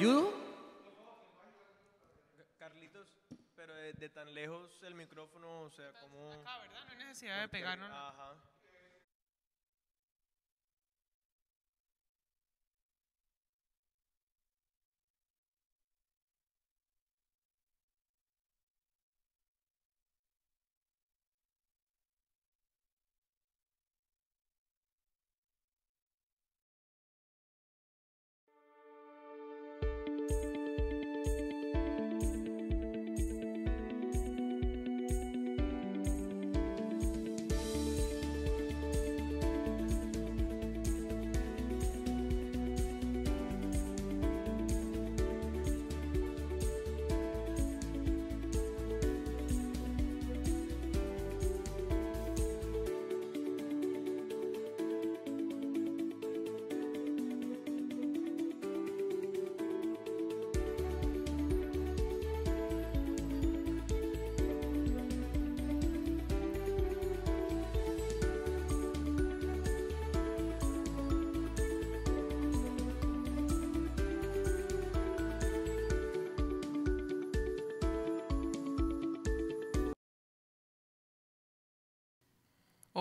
[0.00, 0.32] ayudo?
[2.58, 3.08] Carlitos,
[3.54, 6.32] pero de, de tan lejos el micrófono, o sea, como...
[6.32, 6.84] Acá, ¿verdad?
[6.84, 7.90] No hay necesidad de pegarnos.
[7.90, 8.34] Ajá.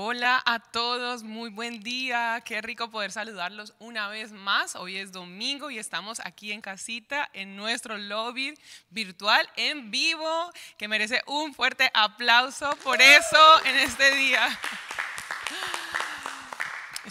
[0.01, 2.41] Hola a todos, muy buen día.
[2.45, 4.77] Qué rico poder saludarlos una vez más.
[4.77, 8.53] Hoy es domingo y estamos aquí en casita en nuestro lobby
[8.91, 14.47] virtual en vivo, que merece un fuerte aplauso por eso en este día.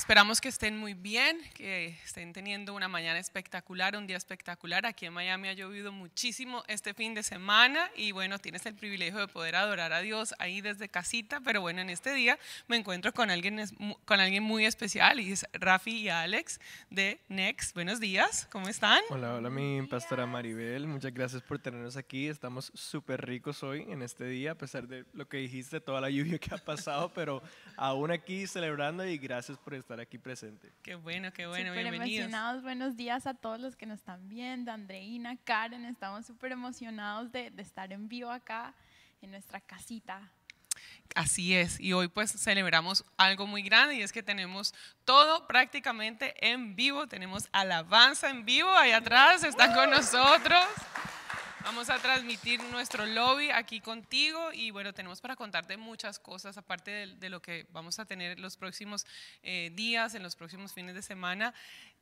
[0.09, 4.87] Esperamos que estén muy bien, que estén teniendo una mañana espectacular, un día espectacular.
[4.87, 9.19] Aquí en Miami ha llovido muchísimo este fin de semana y bueno, tienes el privilegio
[9.19, 13.12] de poder adorar a Dios ahí desde casita, pero bueno, en este día me encuentro
[13.12, 13.62] con alguien,
[14.06, 17.75] con alguien muy especial y es Rafi y Alex de Next.
[17.75, 19.03] Buenos días, ¿cómo están?
[19.11, 22.28] Hola, hola mi pastora Maribel, muchas gracias por tenernos aquí.
[22.28, 26.09] Estamos súper ricos hoy en este día, a pesar de lo que dijiste, toda la
[26.09, 27.43] lluvia que ha pasado, pero
[27.77, 30.72] aún aquí celebrando y gracias por estar estar aquí presente.
[30.82, 32.25] Qué bueno, qué bueno, super bienvenidos.
[32.25, 37.32] emocionados, buenos días a todos los que nos están viendo, Andreina, Karen, estamos súper emocionados
[37.32, 38.75] de, de estar en vivo acá
[39.22, 40.31] en nuestra casita.
[41.16, 44.72] Así es, y hoy pues celebramos algo muy grande y es que tenemos
[45.04, 50.62] todo prácticamente en vivo, tenemos alabanza en vivo, ahí atrás están con nosotros.
[51.69, 57.09] Vamos a transmitir nuestro lobby aquí contigo y bueno, tenemos para contarte muchas cosas aparte
[57.09, 59.05] de, lo que vamos a tener los próximos
[59.43, 61.53] eh, días, en los próximos fines de semana.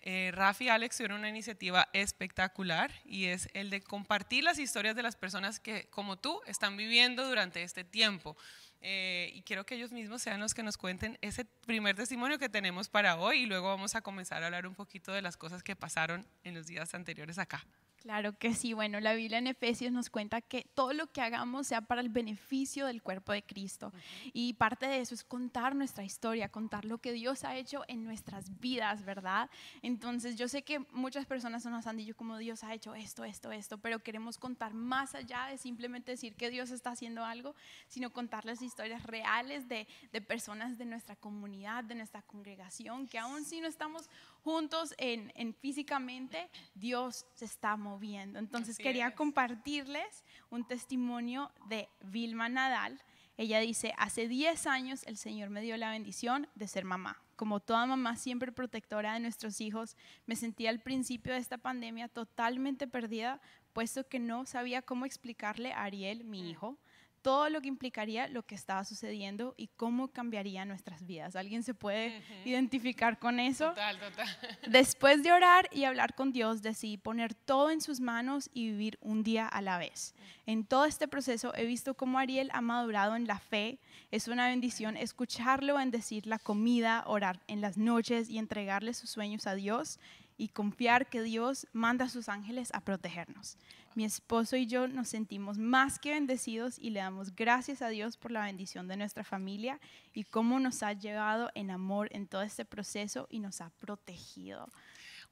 [0.03, 4.95] Eh, Rafi y Alex tuvieron una iniciativa espectacular y es el de compartir las historias
[4.95, 8.37] de las personas que como tú están viviendo durante este tiempo.
[8.83, 12.49] Eh, y quiero que ellos mismos sean los que nos cuenten ese primer testimonio que
[12.49, 15.65] tenemos para hoy y luego vamos a comenzar a hablar un poquito de las cosas
[15.65, 17.67] que pasaron en los días anteriores acá.
[18.07, 18.73] Claro que sí.
[18.73, 22.09] Bueno, la Biblia en Efesios nos cuenta que todo lo que hagamos sea para el
[22.09, 23.93] beneficio del cuerpo de Cristo.
[24.33, 28.05] Y parte de eso es contar nuestra historia, contar lo que Dios ha hecho en
[28.05, 29.51] nuestras vidas, ¿verdad?
[29.83, 33.51] Entonces, yo sé que muchas personas nos han dicho como Dios ha hecho esto, esto,
[33.51, 37.57] esto, pero queremos contar más allá de simplemente decir que Dios está haciendo algo,
[37.89, 43.45] sino contarles historias reales de, de personas de nuestra comunidad, de nuestra congregación, que aún
[43.45, 44.09] si no estamos
[44.47, 48.39] juntos en, en físicamente, Dios se está moviendo.
[48.39, 53.03] Entonces quería compartirles un testimonio de Vilma Nadal.
[53.37, 57.21] Ella dice, hace 10 años el Señor me dio la bendición de ser mamá.
[57.35, 59.97] Como toda mamá siempre protectora de nuestros hijos,
[60.27, 63.41] me sentí al principio de esta pandemia totalmente perdida,
[63.73, 66.47] puesto que no sabía cómo explicarle a Ariel, mi mm.
[66.47, 66.79] hijo,
[67.27, 71.35] todo lo que implicaría lo que estaba sucediendo y cómo cambiaría nuestras vidas.
[71.35, 73.71] ¿Alguien se puede identificar con eso?
[73.71, 74.29] Total, total.
[74.69, 78.97] Después de orar y hablar con Dios, decidí poner todo en sus manos y vivir
[79.01, 80.15] un día a la vez.
[80.47, 83.81] En todo este proceso he visto cómo Ariel ha madurado en la fe.
[84.13, 89.49] Es una bendición escucharlo bendecir la comida, orar en las noches y entregarle sus sueños
[89.49, 89.99] a Dios
[90.39, 93.59] y confiar que Dios manda a sus ángeles a protegernos.
[93.97, 98.19] Mi esposo y yo nos sentimos más que bendecidos y le damos gracias a Dios
[98.19, 99.81] por la bendición de nuestra familia
[100.13, 104.69] y cómo nos ha llevado en amor en todo este proceso y nos ha protegido.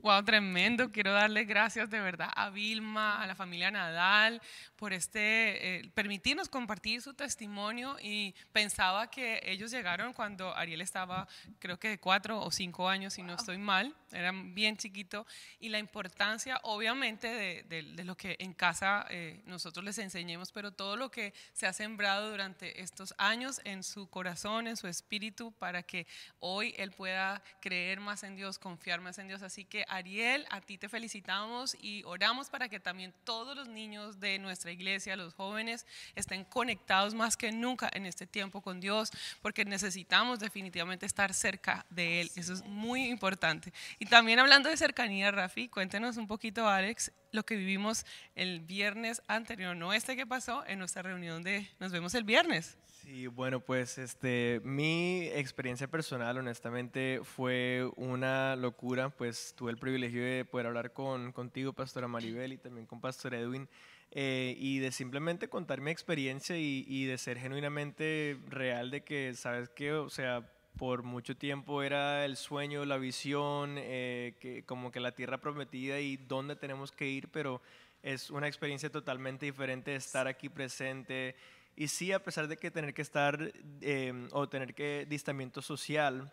[0.00, 0.90] Wow, tremendo.
[0.92, 4.42] Quiero darle gracias de verdad a Vilma, a la familia Nadal,
[4.76, 11.26] por este, eh, permitirnos compartir su testimonio y pensaba que ellos llegaron cuando Ariel estaba,
[11.58, 15.26] creo que de cuatro o cinco años, si no estoy mal, eran bien chiquito,
[15.58, 20.72] y la importancia obviamente de, de, lo que en casa eh, nosotros les enseñemos, pero
[20.72, 25.52] todo lo que se ha sembrado durante estos años en su corazón, en su espíritu,
[25.52, 26.06] para que
[26.40, 29.42] hoy él pueda creer más en Dios, confiar más en Dios.
[29.42, 33.68] Así que que Ariel, a ti te felicitamos y oramos para que también todos los
[33.68, 38.80] niños de nuestra iglesia, los jóvenes, estén conectados más que nunca en este tiempo con
[38.80, 39.10] Dios,
[39.42, 42.30] porque necesitamos definitivamente estar cerca de Él.
[42.36, 43.72] Eso es muy importante.
[43.98, 49.22] Y también hablando de cercanía, Rafi, cuéntenos un poquito, Alex, lo que vivimos el viernes
[49.26, 52.76] anterior, no este que pasó en nuestra reunión de Nos vemos el viernes.
[53.04, 59.10] Sí, bueno, pues este, mi experiencia personal, honestamente, fue una locura.
[59.10, 63.34] Pues tuve el privilegio de poder hablar con, contigo, Pastora Maribel, y también con Pastor
[63.34, 63.68] Edwin,
[64.10, 69.68] eh, y de simplemente contar mi experiencia y, de ser genuinamente real de que, ¿sabes
[69.68, 69.92] qué?
[69.92, 75.12] O sea, por mucho tiempo era el sueño, la visión, eh, que, como que la
[75.12, 77.60] tierra prometida y dónde tenemos que ir, pero
[78.02, 81.36] es una experiencia totalmente diferente estar aquí presente
[81.76, 86.32] y sí, a pesar de que tener que estar em, o tener que distamiento social,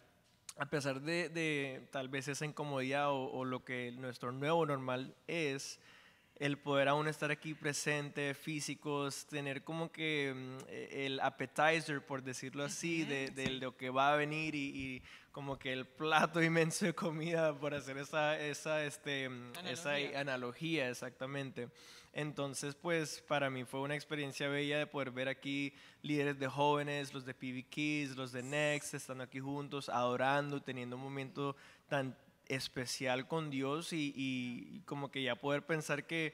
[0.57, 5.15] a pesar de, de tal vez esa incomodidad o, o, lo que nuestro nuevo normal
[5.27, 5.79] es,
[6.41, 12.23] el poder aún estar aquí presente, físicos, tener como que mm, e, el appetizer, por
[12.23, 16.41] decirlo así, de, de lo que va a venir y, y, como que el plato
[16.43, 19.71] inmenso de comida, por hacer esa, esa, este, mm, analogía.
[19.71, 21.69] esa analogía exactamente.
[22.11, 27.13] Entonces, pues para mí fue una experiencia bella de poder ver aquí líderes de jóvenes,
[27.13, 31.55] los de PB Kids, los de Next, estando aquí juntos, adorando, teniendo un momento
[31.87, 32.17] tan
[32.47, 36.33] especial con Dios y, como que ya poder pensar que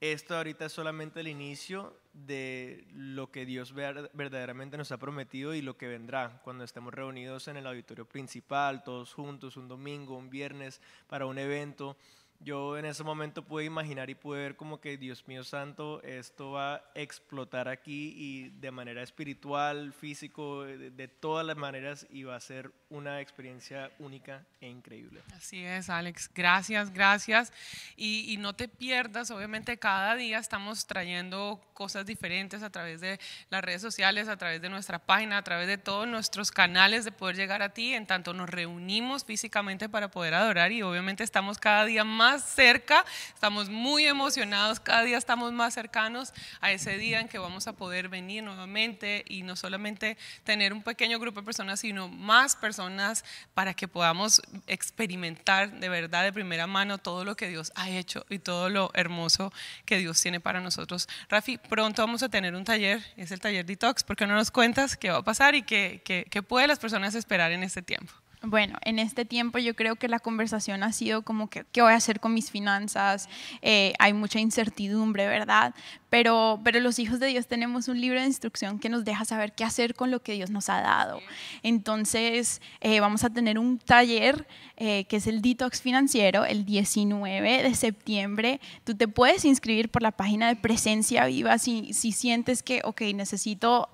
[0.00, 5.60] esto ahorita es solamente el inicio de lo que Dios verdaderamente nos ha prometido y
[5.60, 10.30] lo que vendrá cuando estemos reunidos en el auditorio principal, todos juntos, un domingo, un
[10.30, 11.98] viernes, para un evento
[12.42, 16.52] yo en ese momento pude imaginar y pude ver como que, Dios mío santo, esto
[16.52, 22.36] va a explotar aquí y de manera espiritual, físico, de, todas las maneras y va
[22.36, 25.20] a ser una experiencia única e increíble.
[25.34, 26.30] Así es, Alex.
[26.34, 27.52] Gracias, gracias.
[27.96, 33.62] Y no te pierdas, obviamente cada día estamos trayendo cosas diferentes a través de las
[33.62, 37.36] redes sociales, a través de nuestra página, a través de todos nuestros canales de poder
[37.36, 41.84] llegar a ti, en tanto nos reunimos físicamente para poder adorar y obviamente estamos cada
[41.84, 43.04] día más cerca,
[43.34, 47.72] estamos muy emocionados, cada día estamos más cercanos a ese día en que vamos a
[47.72, 53.24] poder venir nuevamente y no solamente tener un pequeño grupo de personas, sino más personas
[53.54, 58.24] para que podamos experimentar de verdad de primera mano todo lo que Dios ha hecho
[58.28, 59.52] y todo lo hermoso
[59.84, 61.08] que Dios tiene para nosotros.
[61.28, 64.50] Rafi, pronto vamos a tener un taller, es el taller Detox, ¿por qué no nos
[64.50, 67.82] cuentas qué va a pasar y qué, qué, qué pueden las personas esperar en este
[67.82, 68.12] tiempo?
[68.42, 71.92] Bueno, en este tiempo yo creo que la conversación ha sido como que, ¿qué voy
[71.92, 73.28] a hacer con mis finanzas?
[73.60, 75.74] Eh, hay mucha incertidumbre, ¿verdad?
[76.08, 79.52] Pero, pero los hijos de Dios tenemos un libro de instrucción que nos deja saber
[79.52, 81.20] qué hacer con lo que Dios nos ha dado.
[81.62, 84.48] Entonces, eh, vamos a tener un taller
[84.78, 88.58] eh, que es el Detox Financiero el 19 de septiembre.
[88.84, 93.02] Tú te puedes inscribir por la página de Presencia Viva si, si sientes que, ok,
[93.14, 93.90] necesito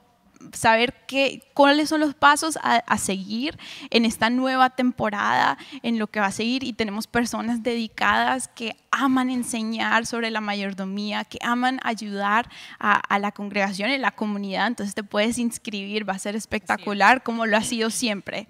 [0.52, 3.58] saber qué, cuáles son los pasos a, a, seguir
[3.90, 6.64] en esta nueva temporada, en lo que va a seguir.
[6.64, 13.18] Y tenemos personas dedicadas que aman enseñar sobre la mayordomía, que aman ayudar a, a
[13.18, 14.66] la congregación y la comunidad.
[14.66, 18.48] Entonces te puedes inscribir, va a ser espectacular como lo ha sido siempre.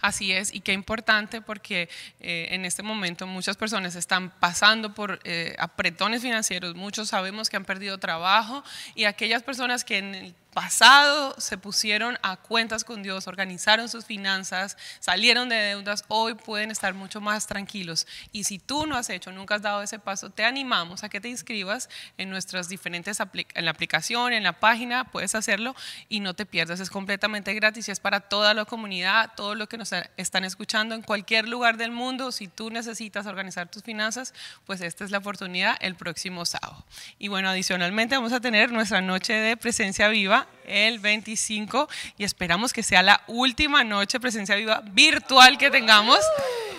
[0.00, 1.88] Así es, y qué importante porque
[2.20, 7.56] eh, en este momento muchas personas están pasando por eh, apretones financieros, muchos sabemos que
[7.56, 8.62] han perdido trabajo
[8.94, 14.06] y aquellas personas que en el pasado se pusieron a cuentas con Dios, organizaron sus
[14.06, 18.06] finanzas, salieron de deudas, hoy pueden estar mucho más tranquilos.
[18.32, 21.20] Y si tú no has hecho, nunca has dado ese paso, te animamos a que
[21.20, 23.18] te inscribas en nuestras diferentes,
[23.52, 25.76] en la aplicación, en la página, puedes hacerlo
[26.08, 29.68] y no te pierdas, es completamente gratis y es para toda la comunidad, todo lo
[29.68, 32.32] que nos están escuchando en cualquier lugar del mundo.
[32.32, 34.32] Si tú necesitas organizar tus finanzas,
[34.64, 36.82] pues esta es la oportunidad el próximo sábado.
[37.18, 41.88] Y bueno, adicionalmente vamos a tener nuestra noche de presencia viva el 25
[42.18, 46.18] y esperamos que sea la última noche presencia viva virtual que tengamos.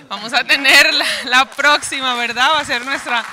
[0.09, 0.93] Vamos a tener
[1.25, 2.49] la, próxima, ¿verdad?
[2.53, 3.25] Va a ser nuestra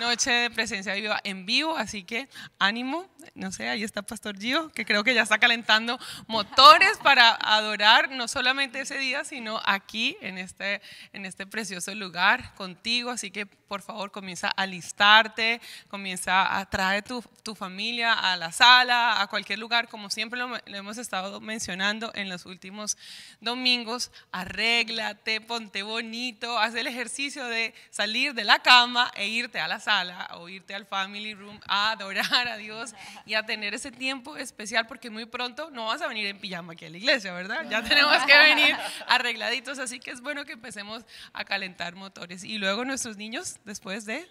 [0.00, 2.28] noche de presencia viva en vivo, así que
[2.58, 7.30] ánimo, no sé, ahí está Pastor Gio, que creo que ya está calentando motores para
[7.34, 10.80] adorar no solamente ese día, sino aquí en este,
[11.12, 17.02] en este precioso lugar contigo, así que por favor comienza a listarte, comienza a traer
[17.02, 21.40] tu, tu familia a la sala, a cualquier lugar, como siempre lo, lo hemos estado
[21.40, 22.96] mencionando en los últimos
[23.40, 29.68] domingos, arréglate, ponte bonito, haz el ejercicio de salir de la cama e irte a
[29.68, 32.94] la sala o irte al family room a adorar a Dios
[33.26, 36.74] y a tener ese tiempo especial porque muy pronto no vas a venir en pijama
[36.74, 37.66] aquí a la iglesia, ¿verdad?
[37.70, 38.76] Ya tenemos que venir
[39.08, 42.44] arregladitos, así que es bueno que empecemos a calentar motores.
[42.44, 44.28] Y luego nuestros niños, después de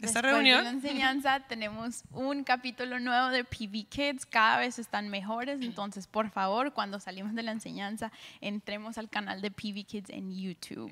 [0.00, 4.78] esta Después reunión, de la enseñanza tenemos un capítulo nuevo de PV Kids, cada vez
[4.78, 9.84] están mejores, entonces por favor, cuando salimos de la enseñanza, entremos al canal de PV
[9.84, 10.90] Kids en YouTube.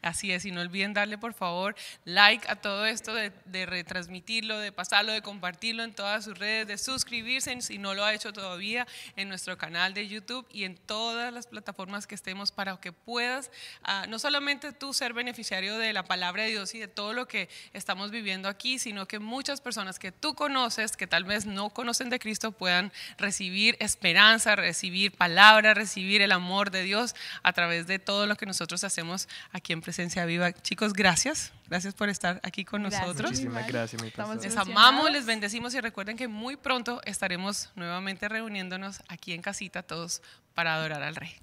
[0.00, 4.58] Así es, y no olviden darle por favor like a todo esto, de, de retransmitirlo,
[4.58, 8.32] de pasarlo, de compartirlo en todas sus redes, de suscribirse si no lo ha hecho
[8.32, 12.92] todavía en nuestro canal de YouTube y en todas las plataformas que estemos para que
[12.92, 13.50] puedas,
[13.82, 17.26] ah, no solamente tú ser beneficiario de la palabra de Dios y de todo lo
[17.26, 21.70] que estamos viviendo aquí, sino que muchas personas que tú conoces, que tal vez no
[21.70, 27.86] conocen de Cristo, puedan recibir esperanza, recibir palabra, recibir el amor de Dios a través
[27.86, 30.52] de todo lo que nosotros hacemos aquí en Presencia Viva.
[30.52, 31.52] Chicos, gracias.
[31.68, 33.02] Gracias por estar aquí con Gracias.
[33.02, 33.30] nosotros.
[33.30, 34.42] Muchísimas gracias, mi pastor.
[34.42, 39.82] Les amamos, les bendecimos y recuerden que muy pronto estaremos nuevamente reuniéndonos aquí en casita
[39.82, 40.22] todos
[40.54, 41.34] para adorar al Rey.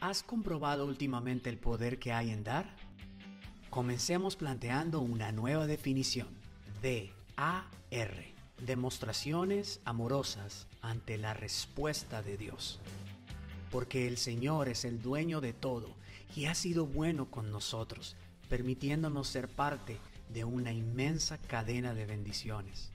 [0.00, 2.79] ¿Has comprobado últimamente el poder que hay en dar?
[3.70, 6.26] Comencemos planteando una nueva definición.
[6.82, 8.34] D-A-R.
[8.66, 12.80] Demostraciones amorosas ante la respuesta de Dios.
[13.70, 15.94] Porque el Señor es el dueño de todo
[16.34, 18.16] y ha sido bueno con nosotros,
[18.48, 19.98] permitiéndonos ser parte
[20.30, 22.90] de una inmensa cadena de bendiciones.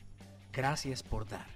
[0.51, 1.47] Gracias por dar.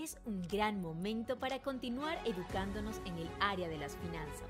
[0.05, 4.47] Es un gran momento para continuar educándonos en el área de las finanzas.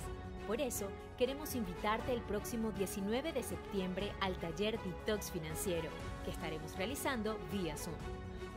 [0.47, 5.87] Por eso, queremos invitarte el próximo 19 de septiembre al taller Detox Financiero,
[6.25, 7.95] que estaremos realizando vía Zoom.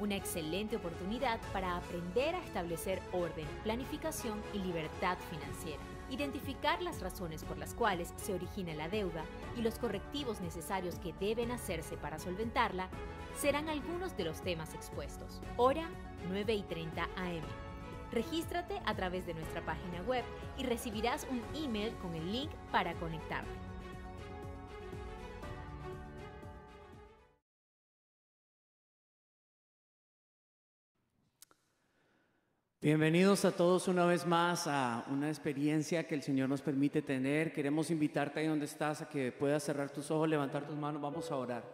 [0.00, 5.97] Una excelente oportunidad para aprender a establecer orden, planificación y libertad financiera.
[6.10, 9.24] Identificar las razones por las cuales se origina la deuda
[9.56, 12.88] y los correctivos necesarios que deben hacerse para solventarla
[13.36, 15.40] serán algunos de los temas expuestos.
[15.56, 15.88] Hora
[16.28, 17.42] 9 y 30 am.
[18.10, 20.24] Regístrate a través de nuestra página web
[20.56, 23.67] y recibirás un email con el link para conectarte.
[32.88, 37.52] Bienvenidos a todos una vez más a una experiencia que el Señor nos permite tener.
[37.52, 41.30] Queremos invitarte ahí donde estás a que puedas cerrar tus ojos, levantar tus manos, vamos
[41.30, 41.64] a orar.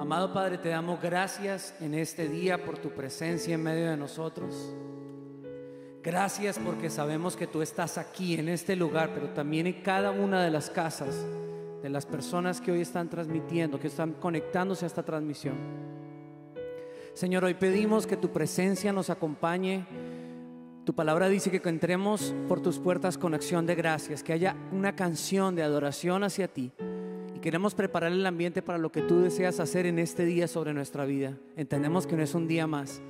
[0.00, 4.74] Amado Padre, te damos gracias en este día por tu presencia en medio de nosotros.
[6.02, 10.42] Gracias porque sabemos que tú estás aquí en este lugar, pero también en cada una
[10.42, 11.26] de las casas
[11.82, 15.56] de las personas que hoy están transmitiendo, que están conectándose a esta transmisión.
[17.12, 20.08] Señor, hoy pedimos que tu presencia nos acompañe.
[20.88, 24.96] Tu palabra dice que entremos por tus puertas con acción de gracias, que haya una
[24.96, 26.72] canción de adoración hacia ti.
[27.36, 30.72] Y queremos preparar el ambiente para lo que tú deseas hacer en este día sobre
[30.72, 31.36] nuestra vida.
[31.56, 33.02] Entendemos que no es un día más.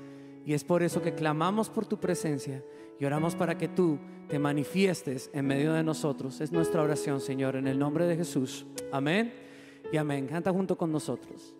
[0.44, 2.64] Y es por eso que clamamos por tu presencia
[2.99, 6.40] y oramos para que tú te manifiestes en medio de nosotros.
[6.40, 8.66] Es nuestra oración, Señor, en el nombre de Jesús.
[8.90, 9.32] Amén
[9.92, 10.26] y amén.
[10.26, 11.54] Canta junto con nosotros.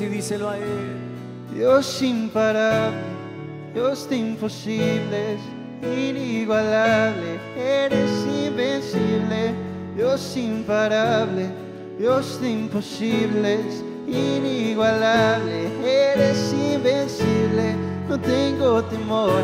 [0.00, 0.64] Y díselo a Él.
[1.52, 2.98] Dios imparable,
[3.74, 5.40] Dios de imposibles,
[5.82, 9.54] inigualable, eres invencible.
[9.96, 11.50] Dios imparable,
[11.98, 17.74] Dios de imposibles, inigualable, eres invencible.
[18.08, 19.42] No tengo temor,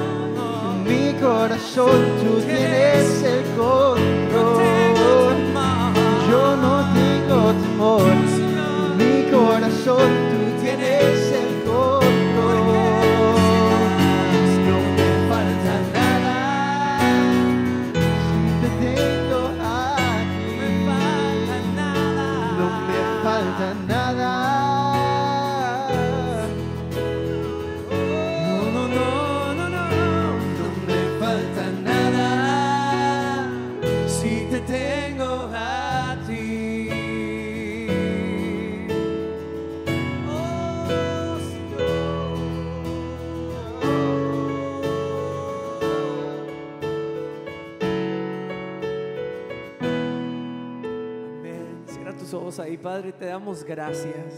[0.71, 4.24] en mi corazón tú tienes el control.
[52.85, 54.35] Padre, te damos gracias.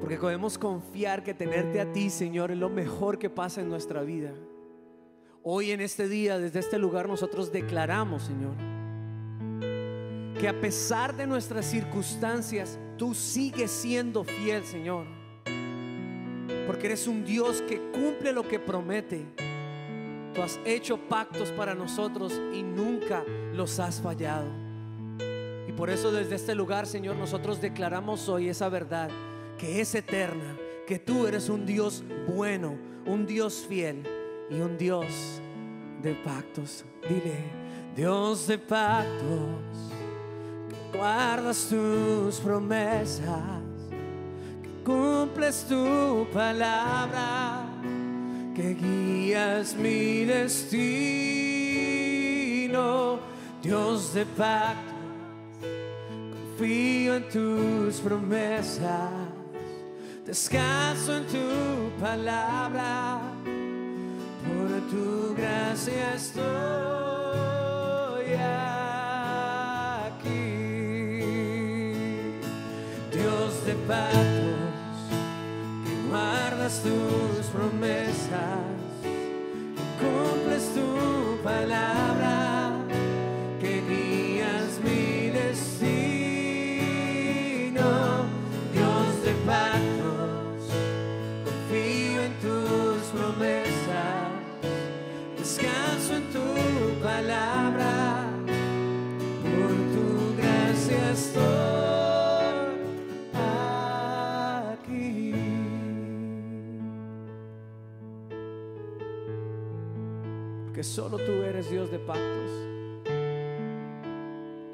[0.00, 4.00] Porque podemos confiar que tenerte a ti, Señor, es lo mejor que pasa en nuestra
[4.00, 4.32] vida.
[5.42, 8.54] Hoy en este día, desde este lugar, nosotros declaramos, Señor,
[10.40, 15.04] que a pesar de nuestras circunstancias, tú sigues siendo fiel, Señor.
[16.66, 19.26] Porque eres un Dios que cumple lo que promete.
[20.32, 24.61] Tú has hecho pactos para nosotros y nunca los has fallado.
[25.76, 29.10] Por eso desde este lugar, Señor, nosotros declaramos hoy esa verdad,
[29.58, 30.56] que es eterna,
[30.86, 34.02] que tú eres un Dios bueno, un Dios fiel
[34.50, 35.40] y un Dios
[36.02, 36.84] de pactos.
[37.08, 37.38] Dile,
[37.96, 39.94] Dios de pactos,
[40.68, 43.62] que guardas tus promesas,
[44.62, 47.64] que cumples tu palabra,
[48.54, 50.82] que guías mi destino.
[53.62, 54.91] Dios de pactos
[56.56, 59.10] confío en tus promesas,
[60.26, 63.20] descanso en tu palabra.
[64.44, 67.51] Por tu gracia estoy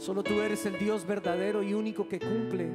[0.09, 2.71] Solo tú eres el Dios verdadero y único que cumple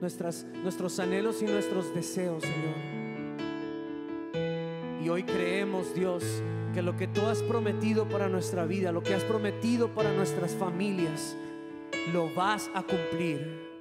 [0.00, 2.74] nuestras, nuestros anhelos y nuestros deseos, Señor.
[5.00, 6.24] Y hoy creemos, Dios,
[6.74, 10.50] que lo que tú has prometido para nuestra vida, lo que has prometido para nuestras
[10.56, 11.36] familias,
[12.12, 13.78] lo vas a cumplir.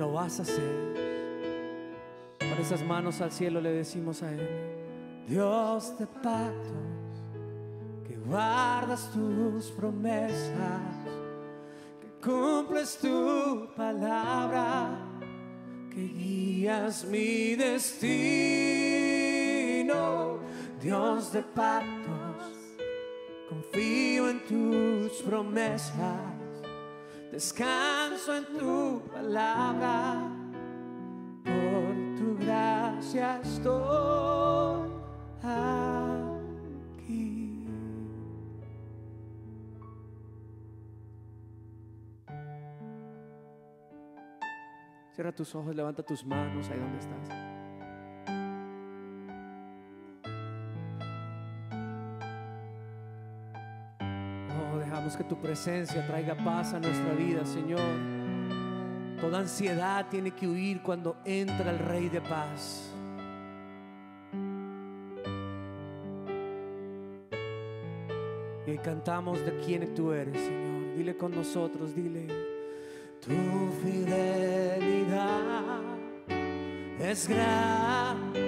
[0.00, 1.54] Lo vas a hacer.
[2.40, 4.48] Con esas manos al cielo le decimos a Él,
[5.28, 6.72] Dios de pactos,
[8.08, 11.01] que guardas tus promesas,
[12.22, 14.96] cumples tu palabra
[15.90, 17.98] que guías mi destino,
[20.80, 22.46] Dios de pactos,
[23.48, 25.92] confío en tus promesas,
[27.32, 30.30] descanso en tu palabra,
[31.44, 33.91] por tu gracia estoy
[45.14, 47.28] Cierra tus ojos, levanta tus manos ahí donde estás.
[54.72, 57.80] Oh, dejamos que tu presencia traiga paz a nuestra vida, Señor.
[59.20, 62.90] Toda ansiedad tiene que huir cuando entra el Rey de paz.
[68.66, 70.96] Y cantamos de quién tú eres, Señor.
[70.96, 72.51] Dile con nosotros, dile.
[73.24, 73.38] Tu
[73.84, 75.80] fidelidad
[76.98, 78.40] es grande.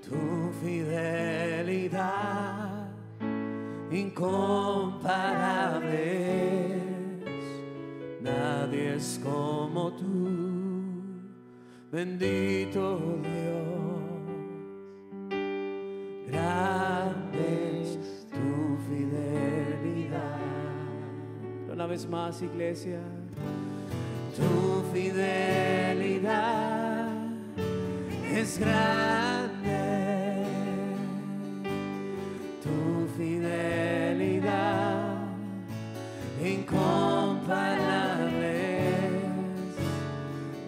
[0.00, 2.08] Tu fidelidad
[3.90, 6.80] incomparable.
[8.20, 10.28] Nadie es como tú,
[11.90, 13.57] bendito Dios.
[21.88, 23.00] Vez más, iglesia.
[24.36, 26.28] Tu fidelidad
[28.30, 30.44] es grande.
[32.62, 35.16] Tu fidelidad
[36.44, 38.58] incomparable.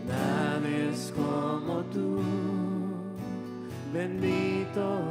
[0.08, 2.22] Nadie es como tú,
[3.92, 5.09] bendito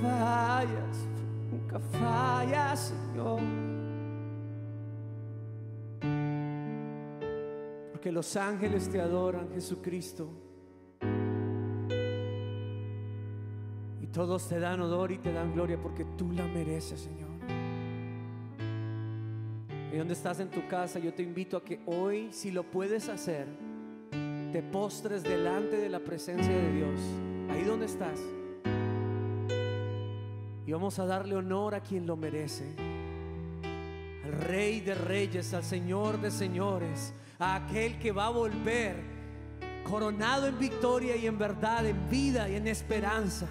[0.00, 1.06] fallas,
[1.50, 3.70] nunca fallas, Señor.
[8.12, 10.28] los ángeles te adoran, Jesucristo.
[14.00, 17.30] Y todos te dan honor y te dan gloria porque tú la mereces, Señor.
[19.92, 23.08] Y donde estás en tu casa, yo te invito a que hoy, si lo puedes
[23.08, 23.46] hacer,
[24.52, 27.00] te postres delante de la presencia de Dios.
[27.50, 28.20] Ahí donde estás.
[30.70, 32.64] Y vamos a darle honor a quien lo merece.
[34.24, 38.94] Al Rey de Reyes, al Señor de Señores, a aquel que va a volver
[39.82, 43.48] coronado en victoria y en verdad, en vida y en esperanza.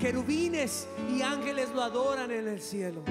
[0.00, 3.04] Querubines y ángeles lo adoran en el cielo.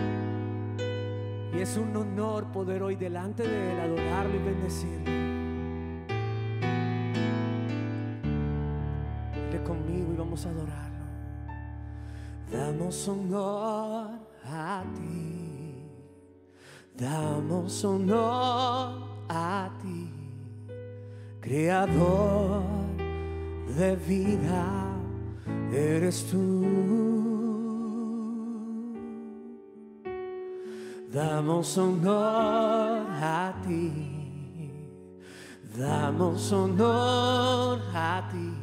[1.53, 5.18] Y es un honor poder hoy delante de Él adorarlo y bendecirlo.
[13.07, 15.19] Honor a ti.
[16.99, 20.11] Damos honor a ti,
[21.39, 22.61] creador
[23.77, 24.67] de vida,
[25.71, 26.89] eres tú.
[31.09, 34.73] Damos honor a ti,
[35.77, 38.58] damos honor a ti,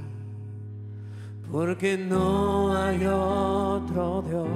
[1.50, 4.48] porque no hay otro Dios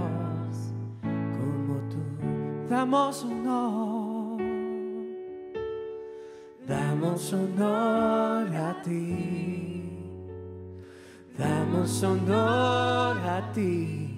[1.02, 1.98] como tú.
[2.68, 4.42] Damos honor,
[6.66, 9.84] damos honor a ti,
[11.38, 14.08] damos honor a ti,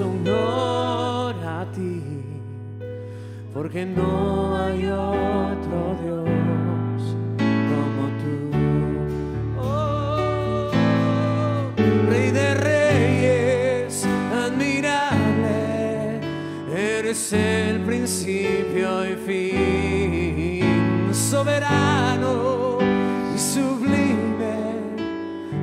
[0.00, 2.02] honor a ti,
[3.52, 7.00] porque no hay otro Dios
[7.70, 8.36] como tú.
[9.60, 10.70] Oh,
[12.08, 15.58] Rey de Reyes, admirable,
[16.74, 22.78] eres el principio y fin, soberano
[23.34, 24.56] y sublime,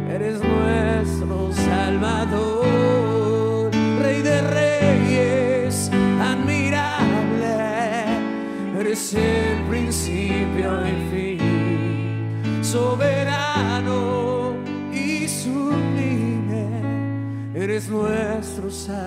[0.10, 2.61] eres nuestro Salvador,
[8.92, 11.40] eres el principio y fin,
[12.62, 14.54] soberano
[14.92, 16.68] y sublime,
[17.56, 19.00] eres nuestro Salvador.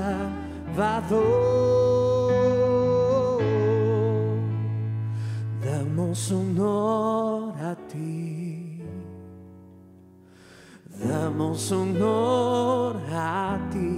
[5.62, 8.80] Damos honor a ti,
[10.98, 13.93] damos honor a ti,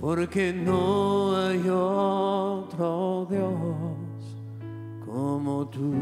[0.00, 3.50] porque no hay otro Dios
[5.04, 5.92] como tú.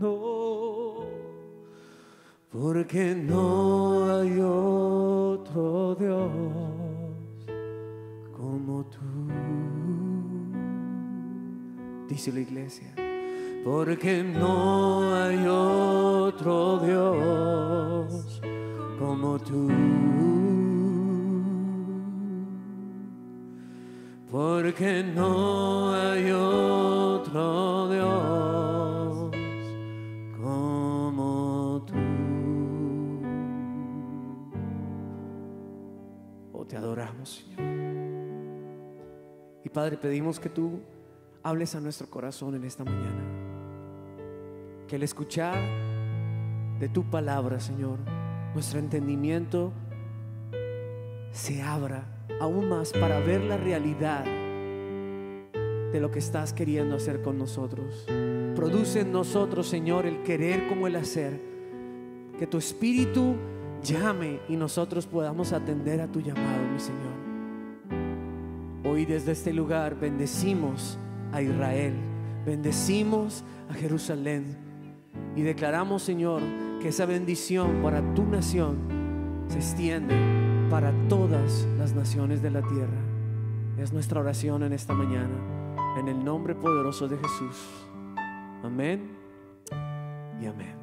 [0.00, 1.04] No,
[2.50, 6.30] porque no hay otro Dios
[8.34, 8.98] como tú.
[12.08, 12.94] Dice la iglesia,
[13.64, 18.40] porque no hay otro Dios
[18.98, 19.68] como tú.
[24.32, 29.30] Porque no hay otro Dios
[30.40, 31.92] como tú.
[36.54, 37.60] Oh, te adoramos, Señor.
[39.62, 40.80] Y Padre, pedimos que tú
[41.42, 43.22] hables a nuestro corazón en esta mañana.
[44.88, 45.58] Que al escuchar
[46.80, 47.98] de tu palabra, Señor,
[48.54, 49.74] nuestro entendimiento
[51.32, 52.11] se abra
[52.42, 54.24] aún más para ver la realidad
[55.92, 58.04] de lo que estás queriendo hacer con nosotros.
[58.56, 61.38] Produce en nosotros, Señor, el querer como el hacer.
[62.40, 63.36] Que tu espíritu
[63.84, 67.12] llame y nosotros podamos atender a tu llamado, mi Señor.
[68.92, 70.98] Hoy desde este lugar bendecimos
[71.30, 71.94] a Israel,
[72.44, 74.56] bendecimos a Jerusalén
[75.36, 76.42] y declaramos, Señor,
[76.80, 78.78] que esa bendición para tu nación
[79.46, 82.96] se extiende para todas las naciones de la tierra.
[83.76, 87.86] Es nuestra oración en esta mañana, en el nombre poderoso de Jesús.
[88.64, 89.14] Amén
[90.40, 90.81] y amén.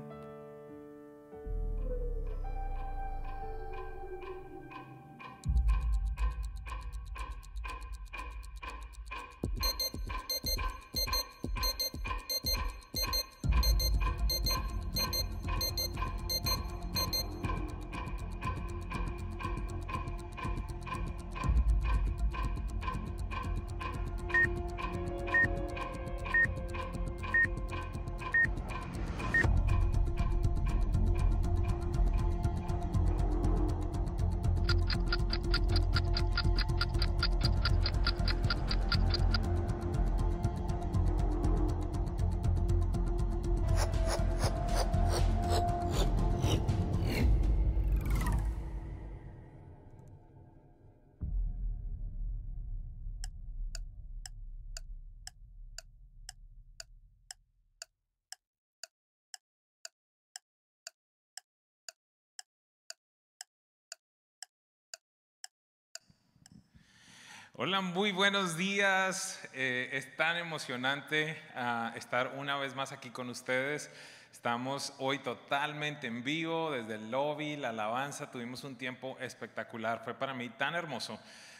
[67.61, 69.37] Hola, muy buenos días.
[69.53, 73.91] Eh, es tan emocionante ah, estar una vez más aquí con ustedes.
[74.31, 78.31] Estamos hoy totalmente en vivo desde el lobby, la alabanza.
[78.31, 80.01] Tuvimos un tiempo espectacular.
[80.05, 81.19] Fue para mí tan hermoso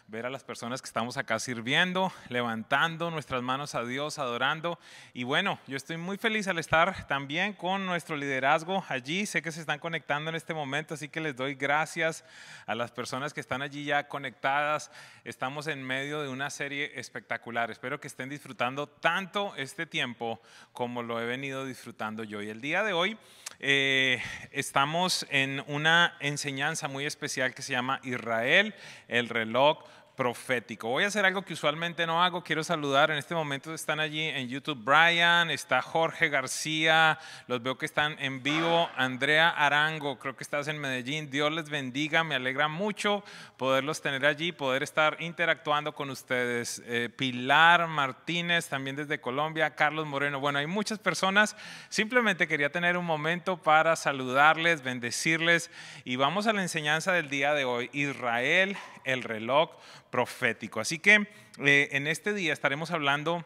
[0.09, 4.79] ver a las personas que estamos acá sirviendo, levantando nuestras manos a Dios, adorando.
[5.13, 9.27] Y bueno, yo estoy muy feliz al estar también con nuestro liderazgo allí.
[9.27, 12.25] Sé que se están conectando en este momento, así que les doy gracias
[12.65, 14.89] a las personas que están allí ya conectadas.
[15.25, 17.69] Estamos en medio de una serie espectacular.
[17.69, 20.41] Espero que estén disfrutando tanto este tiempo
[20.73, 22.41] como lo he venido disfrutando yo.
[22.41, 23.15] Y el día de hoy
[23.59, 24.19] eh,
[24.51, 28.73] estamos en una enseñanza muy especial que se llama Israel,
[29.07, 29.83] el reloj
[30.19, 30.89] profético.
[30.89, 32.43] Voy a hacer algo que usualmente no hago.
[32.43, 33.09] Quiero saludar.
[33.09, 38.17] En este momento están allí en YouTube Brian, está Jorge García, los veo que están
[38.19, 38.89] en vivo.
[38.97, 41.31] Andrea Arango, creo que estás en Medellín.
[41.31, 42.25] Dios les bendiga.
[42.25, 43.23] Me alegra mucho
[43.55, 46.83] poderlos tener allí, poder estar interactuando con ustedes.
[46.85, 49.73] Eh, Pilar Martínez, también desde Colombia.
[49.73, 50.41] Carlos Moreno.
[50.41, 51.55] Bueno, hay muchas personas.
[51.87, 55.71] Simplemente quería tener un momento para saludarles, bendecirles.
[56.03, 57.89] Y vamos a la enseñanza del día de hoy.
[57.93, 59.69] Israel, el reloj
[60.09, 60.79] profético.
[60.79, 61.27] Así que
[61.59, 63.45] eh, en este día estaremos hablando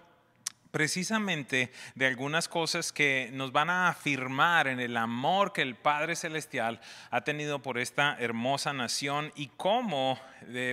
[0.71, 6.15] precisamente de algunas cosas que nos van a afirmar en el amor que el Padre
[6.15, 10.19] Celestial ha tenido por esta hermosa nación y cómo,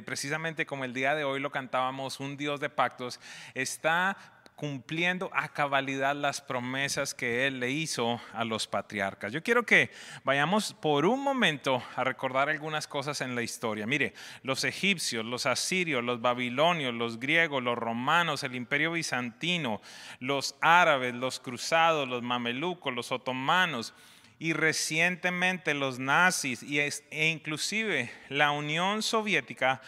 [0.06, 3.20] precisamente como el día de hoy lo cantábamos, un Dios de pactos,
[3.52, 4.16] está
[4.60, 9.32] cumpliendo a cabalidad las promesas que Él le hizo a los patriarcas.
[9.32, 9.90] Yo quiero que
[10.22, 13.86] vayamos por un momento a recordar algunas cosas en la historia.
[13.86, 19.80] Mire, los egipcios, los asirios, los babilonios, los griegos, los romanos, el imperio bizantino,
[20.18, 23.94] los árabes, los cruzados, los mamelucos, los otomanos,
[24.38, 29.80] y recientemente los nazis e inclusive la Unión Soviética,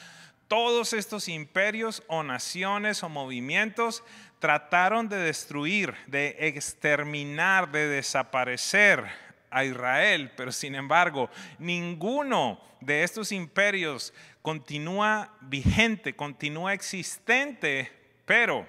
[0.49, 4.05] todos estos imperios o naciones o movimientos
[4.43, 9.05] trataron de destruir, de exterminar, de desaparecer
[9.53, 17.93] a Israel, pero sin embargo, ninguno de estos imperios continúa vigente, continúa existente,
[18.27, 18.67] pero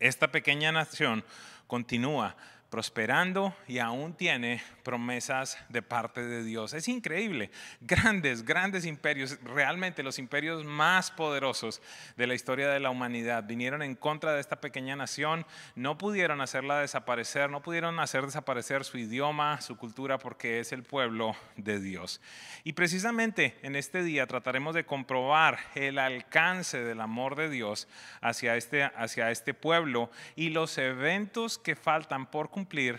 [0.00, 1.24] esta pequeña nación
[1.68, 2.34] continúa
[2.68, 6.72] prosperando y aún tiene promesas de parte de Dios.
[6.72, 7.50] Es increíble.
[7.82, 11.82] Grandes, grandes imperios, realmente los imperios más poderosos
[12.16, 16.40] de la historia de la humanidad vinieron en contra de esta pequeña nación, no pudieron
[16.40, 21.80] hacerla desaparecer, no pudieron hacer desaparecer su idioma, su cultura, porque es el pueblo de
[21.80, 22.22] Dios.
[22.64, 27.88] Y precisamente en este día trataremos de comprobar el alcance del amor de Dios
[28.22, 32.98] hacia este, hacia este pueblo y los eventos que faltan por cumplir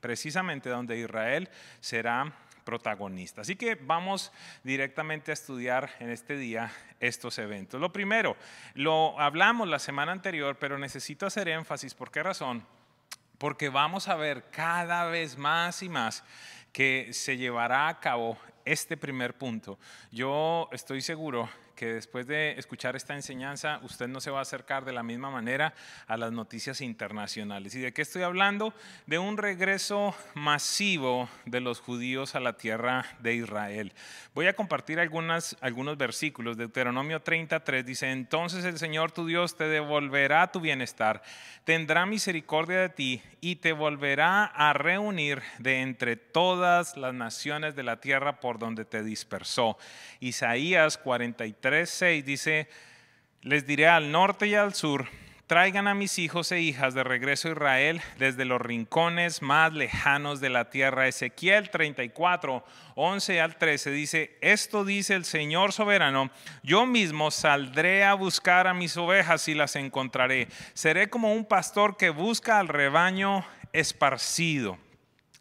[0.00, 1.48] precisamente donde Israel
[1.80, 2.32] será
[2.64, 3.40] protagonista.
[3.40, 4.30] Así que vamos
[4.62, 7.80] directamente a estudiar en este día estos eventos.
[7.80, 8.36] Lo primero,
[8.74, 11.94] lo hablamos la semana anterior, pero necesito hacer énfasis.
[11.94, 12.62] ¿Por qué razón?
[13.38, 16.24] Porque vamos a ver cada vez más y más
[16.72, 19.78] que se llevará a cabo este primer punto.
[20.12, 21.48] Yo estoy seguro
[21.78, 25.30] que después de escuchar esta enseñanza usted no se va a acercar de la misma
[25.30, 25.74] manera
[26.08, 27.72] a las noticias internacionales.
[27.76, 28.74] ¿Y de qué estoy hablando?
[29.06, 33.92] De un regreso masivo de los judíos a la tierra de Israel.
[34.34, 35.56] Voy a compartir algunos
[35.96, 36.56] versículos.
[36.56, 41.22] Deuteronomio 33 dice, entonces el Señor tu Dios te devolverá tu bienestar,
[41.62, 47.84] tendrá misericordia de ti y te volverá a reunir de entre todas las naciones de
[47.84, 49.78] la tierra por donde te dispersó.
[50.18, 52.68] Isaías 43 3.6 dice,
[53.42, 55.06] les diré al norte y al sur,
[55.46, 60.40] traigan a mis hijos e hijas de regreso a Israel desde los rincones más lejanos
[60.40, 61.08] de la tierra.
[61.08, 62.64] Ezequiel 34,
[62.94, 66.30] 11 al 13 dice, esto dice el Señor soberano,
[66.62, 70.48] yo mismo saldré a buscar a mis ovejas y las encontraré.
[70.72, 73.44] Seré como un pastor que busca al rebaño
[73.74, 74.78] esparcido.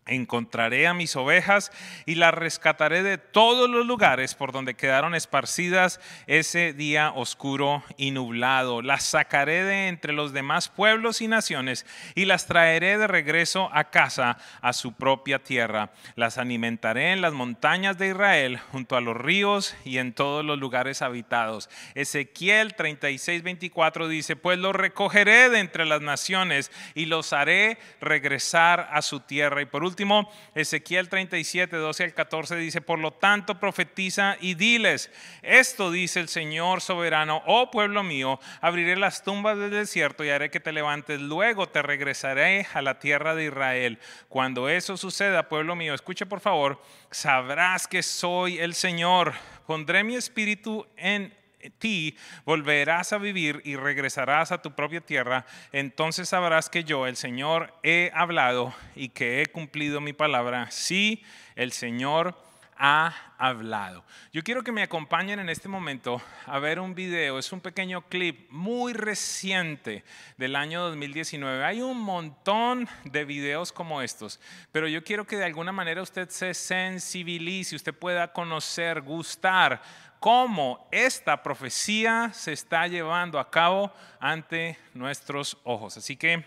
[0.07, 1.71] Encontraré a mis ovejas
[2.05, 8.11] y las rescataré de todos los lugares por donde quedaron esparcidas ese día oscuro y
[8.11, 8.81] nublado.
[8.81, 11.85] Las sacaré de entre los demás pueblos y naciones
[12.15, 15.91] y las traeré de regreso a casa, a su propia tierra.
[16.15, 20.57] Las alimentaré en las montañas de Israel, junto a los ríos y en todos los
[20.57, 21.69] lugares habitados.
[21.95, 28.89] Ezequiel 36, 24 dice, pues los recogeré de entre las naciones y los haré regresar
[28.91, 29.61] a su tierra.
[29.61, 34.53] Y por último, último, Ezequiel 37, 12 al 14 dice, por lo tanto profetiza y
[34.53, 35.09] diles,
[35.41, 40.51] esto dice el Señor soberano, oh pueblo mío, abriré las tumbas del desierto y haré
[40.51, 43.97] que te levantes, luego te regresaré a la tierra de Israel.
[44.29, 46.79] Cuando eso suceda, pueblo mío, escuche por favor,
[47.09, 49.33] sabrás que soy el Señor,
[49.65, 51.33] pondré mi espíritu en
[51.69, 57.15] ti volverás a vivir y regresarás a tu propia tierra, entonces sabrás que yo, el
[57.15, 60.69] Señor, he hablado y que he cumplido mi palabra.
[60.71, 61.23] Sí,
[61.55, 62.35] el Señor
[62.77, 64.03] ha hablado.
[64.31, 68.01] Yo quiero que me acompañen en este momento a ver un video, es un pequeño
[68.07, 70.03] clip muy reciente
[70.37, 71.63] del año 2019.
[71.63, 74.39] Hay un montón de videos como estos,
[74.71, 79.81] pero yo quiero que de alguna manera usted se sensibilice, usted pueda conocer, gustar
[80.19, 85.97] cómo esta profecía se está llevando a cabo ante nuestros ojos.
[85.97, 86.43] Así que,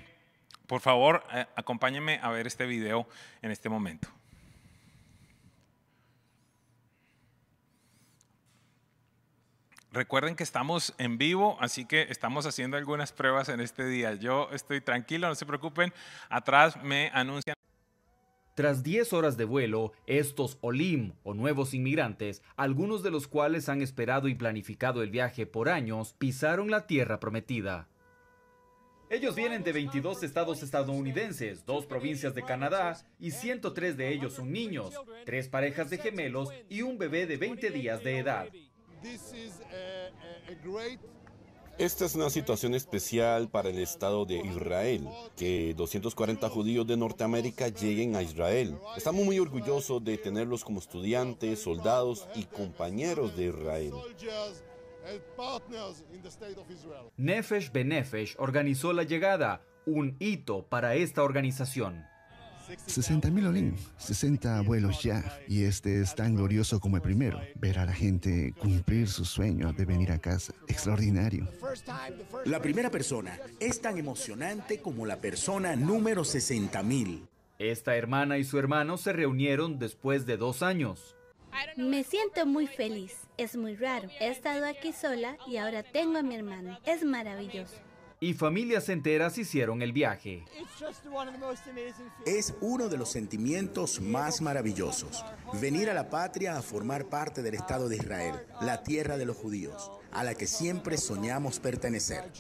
[0.66, 3.07] por favor, eh, acompáñenme a ver este video
[3.43, 4.09] en este momento.
[9.93, 14.14] Recuerden que estamos en vivo, así que estamos haciendo algunas pruebas en este día.
[14.14, 15.93] Yo estoy tranquilo, no se preocupen.
[16.29, 17.57] Atrás me anuncian.
[18.61, 23.80] Tras 10 horas de vuelo, estos Olim o nuevos inmigrantes, algunos de los cuales han
[23.80, 27.88] esperado y planificado el viaje por años, pisaron la tierra prometida.
[29.08, 34.52] Ellos vienen de 22 estados estadounidenses, dos provincias de Canadá y 103 de ellos son
[34.52, 34.92] niños,
[35.24, 38.46] tres parejas de gemelos y un bebé de 20 días de edad.
[41.81, 47.68] Esta es una situación especial para el Estado de Israel, que 240 judíos de Norteamérica
[47.68, 48.76] lleguen a Israel.
[48.99, 53.95] Estamos muy orgullosos de tenerlos como estudiantes, soldados y compañeros de Israel.
[57.16, 62.09] Nefesh Benefesh organizó la llegada, un hito para esta organización.
[62.87, 67.41] 60 mil Olim, 60 abuelos ya, y este es tan glorioso como el primero.
[67.57, 70.53] Ver a la gente cumplir su sueño de venir a casa.
[70.68, 71.49] Extraordinario.
[72.45, 77.27] La primera persona es tan emocionante como la persona número 60 mil.
[77.59, 81.14] Esta hermana y su hermano se reunieron después de dos años.
[81.77, 83.16] Me siento muy feliz.
[83.37, 84.09] Es muy raro.
[84.21, 86.79] He estado aquí sola y ahora tengo a mi hermano.
[86.87, 87.89] Es maravilloso
[88.21, 90.45] y familias enteras hicieron el viaje.
[92.27, 95.25] Es uno de los sentimientos más maravillosos.
[95.61, 99.39] Venir a la patria a formar parte del Estado de Israel, la tierra de los
[99.39, 102.31] judíos, a la que siempre soñamos pertenecer.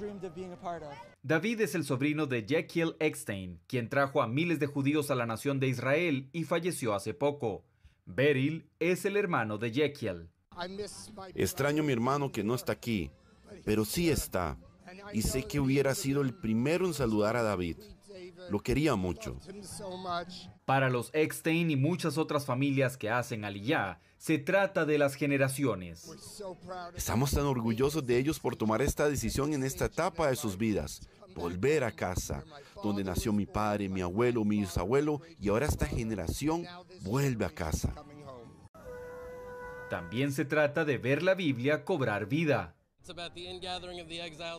[1.22, 5.24] David es el sobrino de Jekyll Eckstein, quien trajo a miles de judíos a la
[5.24, 7.64] nación de Israel y falleció hace poco.
[8.04, 10.28] Beryl es el hermano de Jekyll.
[11.34, 13.10] Extraño a mi hermano que no está aquí,
[13.64, 14.58] pero sí está
[15.12, 17.76] y sé que hubiera sido el primero en saludar a David.
[18.48, 19.38] Lo quería mucho.
[20.64, 26.10] Para los Eckstein y muchas otras familias que hacen Aliyah, se trata de las generaciones.
[26.94, 31.08] Estamos tan orgullosos de ellos por tomar esta decisión en esta etapa de sus vidas.
[31.34, 32.44] Volver a casa,
[32.82, 36.66] donde nació mi padre, mi abuelo, mi bisabuelo, y ahora esta generación
[37.02, 37.94] vuelve a casa.
[39.88, 42.76] También se trata de ver la Biblia cobrar vida.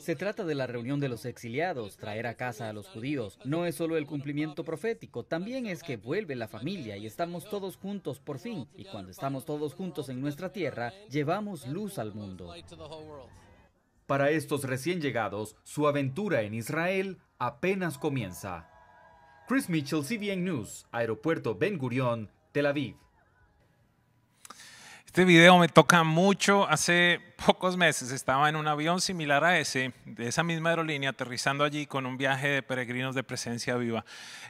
[0.02, 3.39] Se trata de la reunión de los exiliados, traer a casa a los judíos.
[3.46, 7.78] No es solo el cumplimiento profético, también es que vuelve la familia y estamos todos
[7.78, 8.68] juntos por fin.
[8.76, 12.54] Y cuando estamos todos juntos en nuestra tierra, llevamos luz al mundo.
[14.06, 18.68] Para estos recién llegados, su aventura en Israel apenas comienza.
[19.48, 22.96] Chris Mitchell, CBN News, Aeropuerto Ben Gurion, Tel Aviv.
[25.12, 26.66] Este video me toca mucho.
[26.70, 31.66] Hace pocos meses estaba en un avión similar a ese, de esa misma aerolínea, aterrizando
[31.66, 34.05] allí con un viaje de peregrinos de presencia viva.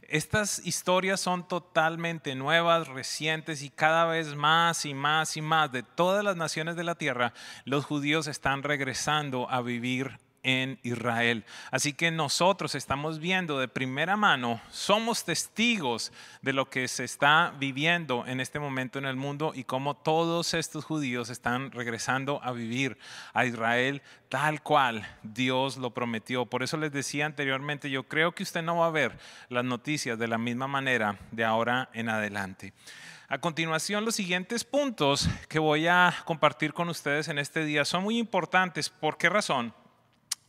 [0.07, 5.82] Estas historias son totalmente nuevas, recientes y cada vez más y más y más de
[5.82, 7.34] todas las naciones de la tierra,
[7.66, 11.46] los judíos están regresando a vivir en Israel.
[11.72, 16.12] Así que nosotros estamos viendo de primera mano, somos testigos
[16.42, 20.54] de lo que se está viviendo en este momento en el mundo y cómo todos
[20.54, 22.98] estos judíos están regresando a vivir
[23.34, 26.46] a Israel tal cual Dios lo prometió.
[26.46, 29.18] Por eso les decía anteriormente, yo creo que usted no va a ver
[29.50, 32.74] las noticias de la misma manera de ahora en adelante.
[33.28, 38.04] A continuación, los siguientes puntos que voy a compartir con ustedes en este día son
[38.04, 38.89] muy importantes.
[38.89, 39.74] ¿Por qué razón?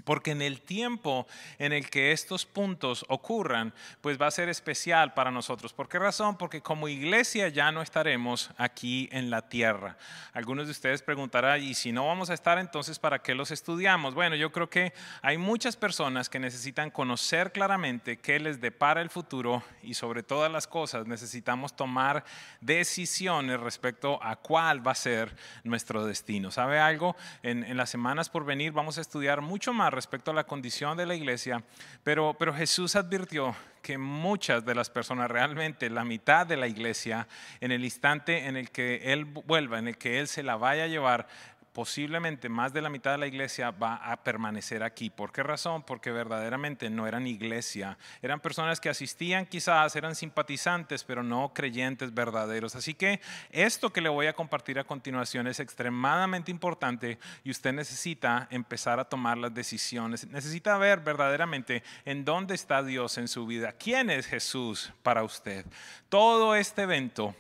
[0.05, 1.26] Porque en el tiempo
[1.59, 5.72] en el que estos puntos ocurran, pues va a ser especial para nosotros.
[5.72, 6.36] ¿Por qué razón?
[6.36, 9.96] Porque como iglesia ya no estaremos aquí en la tierra.
[10.32, 14.14] Algunos de ustedes preguntarán, ¿y si no vamos a estar entonces para qué los estudiamos?
[14.14, 19.11] Bueno, yo creo que hay muchas personas que necesitan conocer claramente qué les depara el
[19.11, 22.24] futuro y sobre todas las cosas necesitamos tomar
[22.61, 25.34] decisiones respecto a cuál va a ser
[25.64, 26.50] nuestro destino.
[26.50, 27.16] ¿Sabe algo?
[27.42, 30.97] En, en las semanas por venir vamos a estudiar mucho más respecto a la condición
[30.97, 31.62] de la iglesia,
[32.03, 37.26] pero, pero Jesús advirtió que muchas de las personas, realmente la mitad de la iglesia,
[37.61, 40.84] en el instante en el que Él vuelva, en el que Él se la vaya
[40.84, 41.26] a llevar,
[41.73, 45.11] posiblemente más de la mitad de la iglesia va a permanecer aquí.
[45.11, 45.83] ¿Por qué razón?
[45.83, 47.99] Porque verdaderamente no eran iglesia.
[48.20, 52.77] Eran personas que asistían quizás, eran simpatizantes, pero no creyentes verdaderos.
[52.77, 53.20] Así que
[53.51, 59.01] esto que le voy a compartir a continuación es extremadamente importante y usted necesita empezar
[59.01, 60.27] a tomar las decisiones.
[60.29, 63.73] Necesita ver verdaderamente en dónde está Dios en su vida.
[63.73, 65.64] ¿Quién es Jesús para usted?
[66.09, 67.35] Todo este evento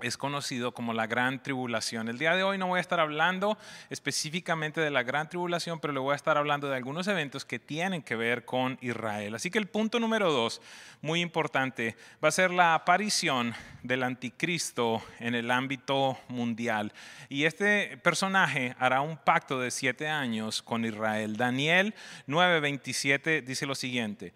[0.00, 2.08] es conocido como la gran tribulación.
[2.08, 3.58] El día de hoy no voy a estar hablando
[3.90, 7.58] específicamente de la gran tribulación, pero le voy a estar hablando de algunos eventos que
[7.58, 9.34] tienen que ver con Israel.
[9.34, 10.60] Así que el punto número dos,
[11.00, 16.92] muy importante, va a ser la aparición del anticristo en el ámbito mundial.
[17.28, 21.36] Y este personaje hará un pacto de siete años con Israel.
[21.36, 21.94] Daniel
[22.26, 24.32] 9:27 dice lo siguiente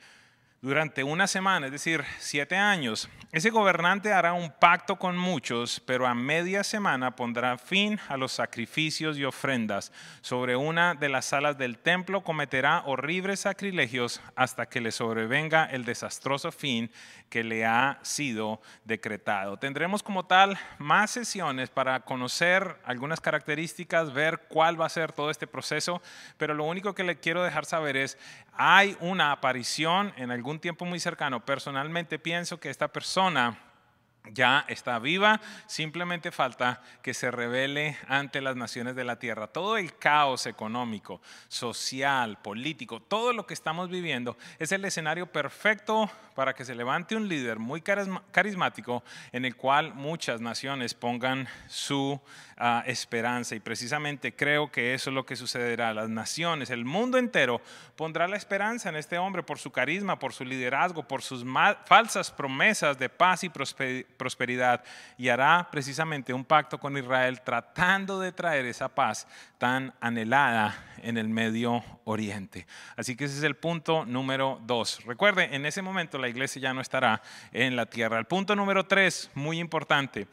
[0.62, 3.08] durante una semana, es decir, siete años.
[3.32, 8.32] Ese gobernante hará un pacto con muchos, pero a media semana pondrá fin a los
[8.32, 9.92] sacrificios y ofrendas.
[10.22, 15.84] Sobre una de las salas del templo cometerá horribles sacrilegios hasta que le sobrevenga el
[15.84, 16.90] desastroso fin
[17.28, 19.58] que le ha sido decretado.
[19.58, 25.30] Tendremos como tal más sesiones para conocer algunas características, ver cuál va a ser todo
[25.30, 26.00] este proceso,
[26.38, 28.16] pero lo único que le quiero dejar saber es,
[28.58, 31.44] hay una aparición en algún tiempo muy cercano.
[31.44, 33.58] Personalmente pienso que esta persona
[34.32, 39.46] ya está viva, simplemente falta que se revele ante las naciones de la tierra.
[39.46, 46.10] Todo el caos económico, social, político, todo lo que estamos viviendo es el escenario perfecto
[46.34, 49.02] para que se levante un líder muy carismático
[49.32, 52.20] en el cual muchas naciones pongan su
[52.58, 53.54] ah, esperanza.
[53.54, 55.94] Y precisamente creo que eso es lo que sucederá.
[55.94, 57.60] Las naciones, el mundo entero
[57.96, 61.44] pondrá la esperanza en este hombre por su carisma, por su liderazgo, por sus
[61.86, 64.06] falsas promesas de paz y prosperidad.
[65.16, 69.26] Y hará precisamente un pacto con Israel tratando de traer esa paz
[69.58, 72.66] tan anhelada en el Medio Oriente.
[72.96, 75.04] Así que ese es el punto número dos.
[75.04, 78.18] Recuerde, en ese momento la iglesia ya no estará en la tierra.
[78.18, 80.26] El punto número tres, muy importante.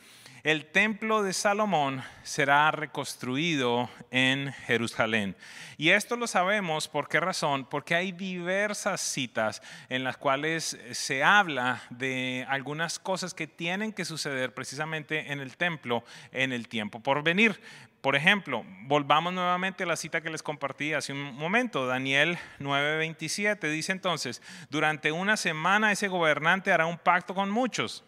[0.44, 5.38] El templo de Salomón será reconstruido en Jerusalén.
[5.78, 11.24] Y esto lo sabemos por qué razón, porque hay diversas citas en las cuales se
[11.24, 17.00] habla de algunas cosas que tienen que suceder precisamente en el templo en el tiempo
[17.00, 17.62] por venir.
[18.02, 23.70] Por ejemplo, volvamos nuevamente a la cita que les compartí hace un momento, Daniel 9:27
[23.70, 28.04] dice entonces, durante una semana ese gobernante hará un pacto con muchos,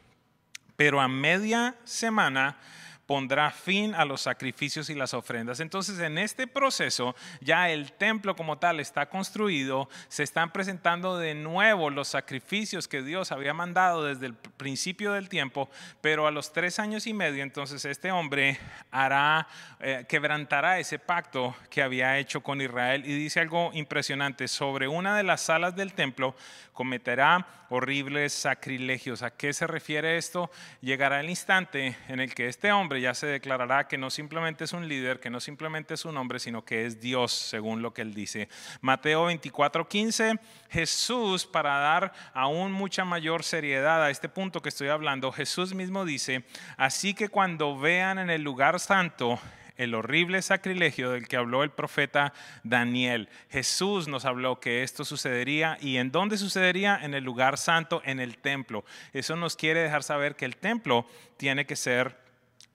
[0.76, 2.58] pero a media semana
[3.06, 5.60] pondrá fin a los sacrificios y las ofrendas.
[5.60, 11.36] Entonces, en este proceso, ya el templo como tal está construido, se están presentando de
[11.36, 15.70] nuevo los sacrificios que Dios había mandado desde el principio del tiempo,
[16.02, 18.58] pero a los tres años y medio, entonces este hombre
[18.92, 19.48] hará,
[19.80, 25.16] eh, quebrantará ese pacto que había hecho con Israel y dice algo impresionante, sobre una
[25.16, 26.36] de las salas del templo
[26.74, 29.24] cometerá horribles sacrilegios.
[29.24, 30.52] ¿A qué se refiere esto?
[30.82, 34.74] Llegará el instante en el que este hombre ya se declarará que no simplemente es
[34.74, 38.02] un líder, que no simplemente es un hombre, sino que es Dios, según lo que
[38.02, 38.50] él dice.
[38.82, 40.40] Mateo 24:15,
[40.70, 46.06] Jesús, para dar aún mucha mayor seriedad a este punto que estoy hablando, Jesús mismo
[46.06, 46.44] dice,
[46.78, 49.40] así que cuando vean en el lugar santo,
[49.78, 52.34] el horrible sacrilegio del que habló el profeta
[52.64, 53.30] Daniel.
[53.50, 58.20] Jesús nos habló que esto sucedería y en dónde sucedería en el lugar santo, en
[58.20, 58.86] el templo.
[59.14, 61.06] Eso nos quiere dejar saber que el templo
[61.38, 62.25] tiene que ser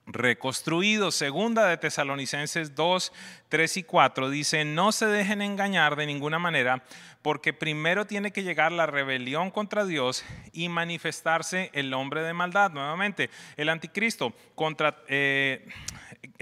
[0.05, 1.11] reconstruido.
[1.11, 3.13] Segunda de Tesalonicenses 2,
[3.49, 6.83] 3 y 4 dice, no se dejen engañar de ninguna manera,
[7.21, 10.23] porque primero tiene que llegar la rebelión contra Dios
[10.53, 12.71] y manifestarse el hombre de maldad.
[12.71, 15.67] Nuevamente, el anticristo contra eh,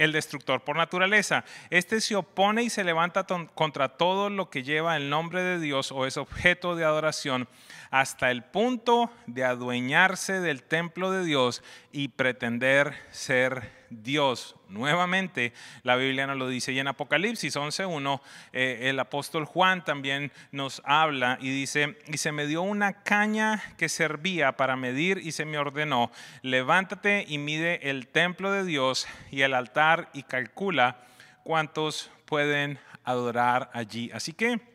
[0.00, 1.44] el destructor por naturaleza.
[1.68, 5.92] Este se opone y se levanta contra todo lo que lleva el nombre de Dios
[5.92, 7.48] o es objeto de adoración
[7.90, 14.56] hasta el punto de adueñarse del templo de Dios y pretender ser Dios.
[14.68, 16.72] Nuevamente, la Biblia nos lo dice.
[16.72, 18.20] Y en Apocalipsis 11.1,
[18.52, 23.62] eh, el apóstol Juan también nos habla y dice, y se me dio una caña
[23.76, 26.10] que servía para medir y se me ordenó,
[26.42, 31.00] levántate y mide el templo de Dios y el altar y calcula
[31.42, 34.10] cuántos pueden adorar allí.
[34.12, 34.69] Así que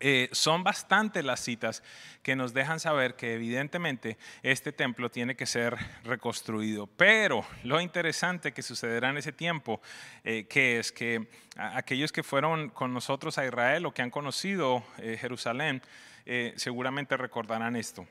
[0.00, 1.82] eh, son bastantes las citas
[2.22, 6.86] que nos dejan saber que evidentemente este templo tiene que ser reconstruido.
[6.86, 9.80] Pero lo interesante que sucederá en ese tiempo,
[10.24, 14.84] eh, que es que aquellos que fueron con nosotros a Israel o que han conocido
[14.98, 15.82] eh, Jerusalén,
[16.56, 18.08] seguramente recordarán esto.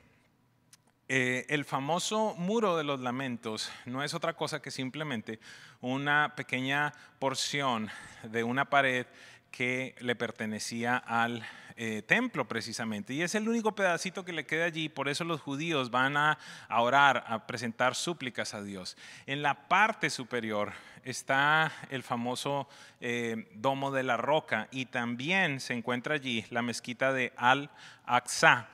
[1.08, 5.40] El famoso muro de los lamentos no es otra cosa que simplemente
[5.82, 7.90] una pequeña porción
[8.22, 9.08] de una pared
[9.54, 11.46] que le pertenecía al
[11.76, 13.14] eh, templo precisamente.
[13.14, 16.40] Y es el único pedacito que le queda allí, por eso los judíos van a,
[16.70, 18.98] orar, a presentar súplicas a Dios.
[19.28, 20.74] En la parte superior
[21.04, 22.68] está el famoso
[23.00, 28.70] eh, domo de la roca y también se encuentra allí la mezquita de Al-Aqsa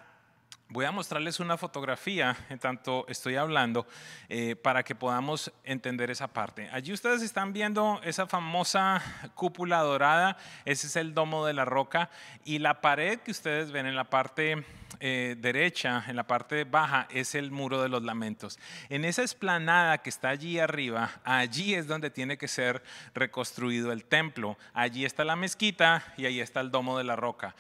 [0.72, 3.88] Voy a mostrarles una fotografía en tanto estoy hablando
[4.28, 6.70] eh, para que podamos entender esa parte.
[6.72, 9.02] Allí ustedes están viendo esa famosa
[9.34, 12.12] cúpula dorada, ese es el domo de la roca
[12.46, 14.64] y la pared que ustedes ven en la parte
[15.00, 18.60] eh, derecha, en la parte baja, es el muro de los lamentos.
[18.90, 22.84] En esa esplanada que está allí arriba, allí es donde tiene que ser
[23.16, 24.56] reconstruido el templo.
[24.76, 27.56] Allí está la mezquita y ahí está el domo de la roca.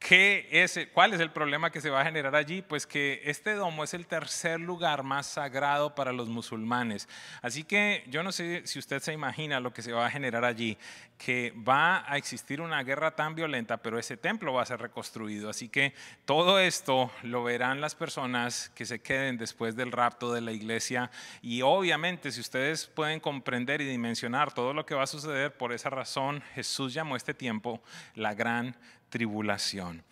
[0.00, 2.62] ¿Qué es, ¿Cuál es el problema que se va a generar allí?
[2.62, 7.06] Pues que este domo es el tercer lugar más sagrado para los musulmanes.
[7.42, 10.46] Así que yo no sé si usted se imagina lo que se va a generar
[10.46, 10.78] allí,
[11.18, 15.50] que va a existir una guerra tan violenta, pero ese templo va a ser reconstruido.
[15.50, 15.92] Así que
[16.24, 21.10] todo esto lo verán las personas que se queden después del rapto de la iglesia.
[21.42, 25.74] Y obviamente si ustedes pueden comprender y dimensionar todo lo que va a suceder, por
[25.74, 27.82] esa razón Jesús llamó este tiempo
[28.14, 28.74] la gran
[29.10, 30.02] tribulación.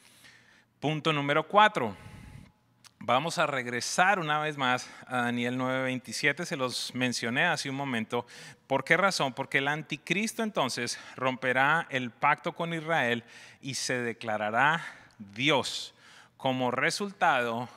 [0.81, 1.97] Punto número cuatro.
[3.01, 8.27] Vamos a regresar una vez más a Daniel 9:27, se los mencioné hace un momento.
[8.67, 9.33] ¿Por qué razón?
[9.33, 13.25] Porque el anticristo entonces romperá el pacto con Israel
[13.63, 14.85] y se declarará
[15.19, 15.95] Dios.
[16.37, 17.69] Como resultado,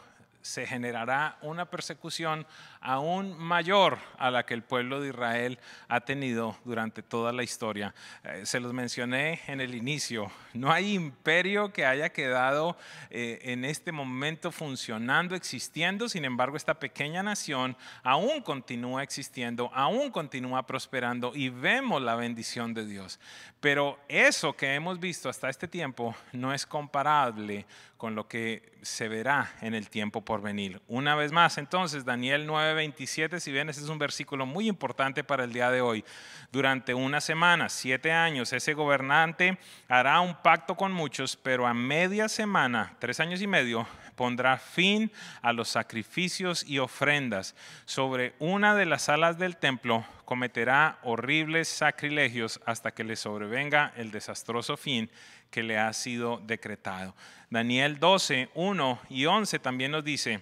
[0.41, 2.45] se generará una persecución
[2.81, 7.93] aún mayor a la que el pueblo de Israel ha tenido durante toda la historia.
[8.23, 12.75] Eh, se los mencioné en el inicio, no hay imperio que haya quedado
[13.09, 20.11] eh, en este momento funcionando, existiendo, sin embargo esta pequeña nación aún continúa existiendo, aún
[20.11, 23.19] continúa prosperando y vemos la bendición de Dios.
[23.59, 27.65] Pero eso que hemos visto hasta este tiempo no es comparable
[28.01, 30.81] con lo que se verá en el tiempo por venir.
[30.87, 35.43] Una vez más, entonces, Daniel 9:27, si bien ese es un versículo muy importante para
[35.43, 36.03] el día de hoy,
[36.51, 39.57] durante una semana, siete años, ese gobernante
[39.87, 45.11] hará un pacto con muchos, pero a media semana, tres años y medio, pondrá fin
[45.41, 47.55] a los sacrificios y ofrendas.
[47.85, 54.11] Sobre una de las salas del templo cometerá horribles sacrilegios hasta que le sobrevenga el
[54.11, 55.09] desastroso fin
[55.49, 57.15] que le ha sido decretado.
[57.49, 60.41] Daniel 12, 1 y 11 también nos dice,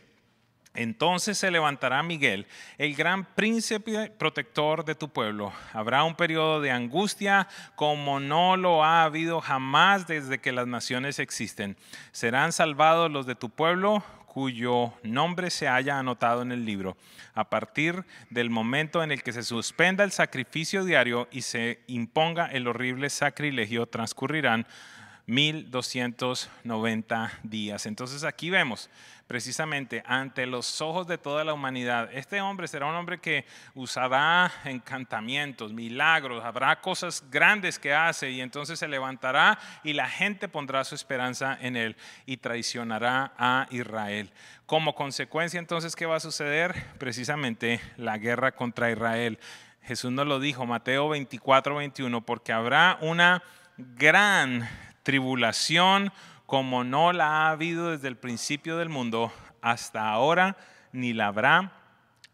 [0.73, 2.47] entonces se levantará Miguel,
[2.77, 5.51] el gran príncipe protector de tu pueblo.
[5.73, 11.19] Habrá un periodo de angustia como no lo ha habido jamás desde que las naciones
[11.19, 11.75] existen.
[12.11, 16.95] Serán salvados los de tu pueblo cuyo nombre se haya anotado en el libro.
[17.33, 22.45] A partir del momento en el que se suspenda el sacrificio diario y se imponga
[22.45, 24.67] el horrible sacrilegio, transcurrirán
[25.29, 27.85] 1290 días.
[27.85, 28.89] Entonces aquí vemos
[29.27, 34.51] precisamente ante los ojos de toda la humanidad, este hombre será un hombre que usará
[34.65, 40.83] encantamientos, milagros, habrá cosas grandes que hace y entonces se levantará y la gente pondrá
[40.83, 44.31] su esperanza en él y traicionará a Israel.
[44.65, 46.73] Como consecuencia entonces, ¿qué va a suceder?
[46.97, 49.37] Precisamente la guerra contra Israel.
[49.83, 53.43] Jesús nos lo dijo, Mateo 24, 21, porque habrá una
[53.77, 54.67] gran
[55.03, 56.11] tribulación
[56.45, 59.31] como no la ha habido desde el principio del mundo
[59.61, 60.57] hasta ahora,
[60.91, 61.71] ni la habrá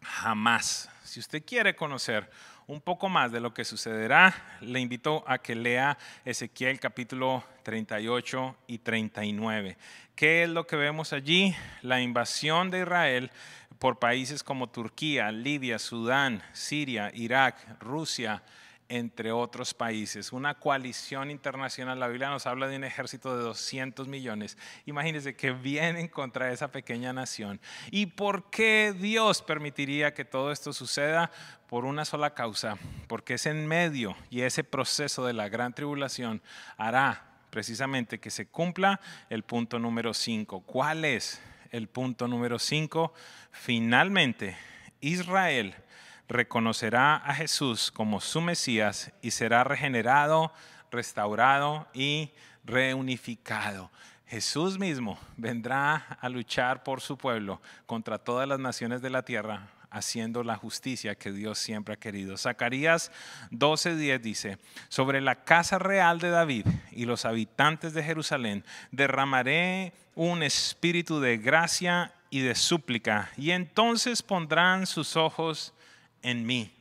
[0.02, 0.90] jamás.
[1.04, 2.30] Si usted quiere conocer
[2.68, 8.56] un poco más de lo que sucederá, le invito a que lea Ezequiel capítulo 38
[8.68, 9.78] y 39.
[10.16, 11.56] ¿Qué es lo que vemos allí?
[11.82, 13.32] La invasión de Israel
[13.80, 18.42] por países como Turquía, Libia, Sudán, Siria, Irak, Rusia,
[18.90, 20.32] entre otros países.
[20.32, 24.58] Una coalición internacional, la Biblia nos habla de un ejército de 200 millones.
[24.86, 27.60] Imagínense que vienen contra esa pequeña nación.
[27.92, 31.32] ¿Y por qué Dios permitiría que todo esto suceda?
[31.68, 32.78] Por una sola causa,
[33.08, 36.42] porque es en medio y ese proceso de la gran tribulación
[36.78, 40.62] hará precisamente que se cumpla el punto número 5.
[40.62, 43.14] ¿Cuál es el punto número 5?
[43.52, 44.58] Finalmente,
[45.00, 45.76] Israel
[46.28, 50.52] reconocerá a Jesús como su Mesías y será regenerado,
[50.92, 52.32] restaurado y
[52.64, 53.92] reunificado.
[54.28, 59.70] Jesús mismo vendrá a luchar por su pueblo contra todas las naciones de la tierra,
[59.92, 62.36] haciendo la justicia que Dios siempre ha querido.
[62.36, 63.12] Zacarías
[63.52, 64.58] 12:10 dice,
[64.90, 71.38] sobre la casa real de David y los habitantes de Jerusalén derramaré un espíritu de
[71.38, 75.75] gracia y de súplica, y entonces pondrán sus ojos
[76.26, 76.72] en mí.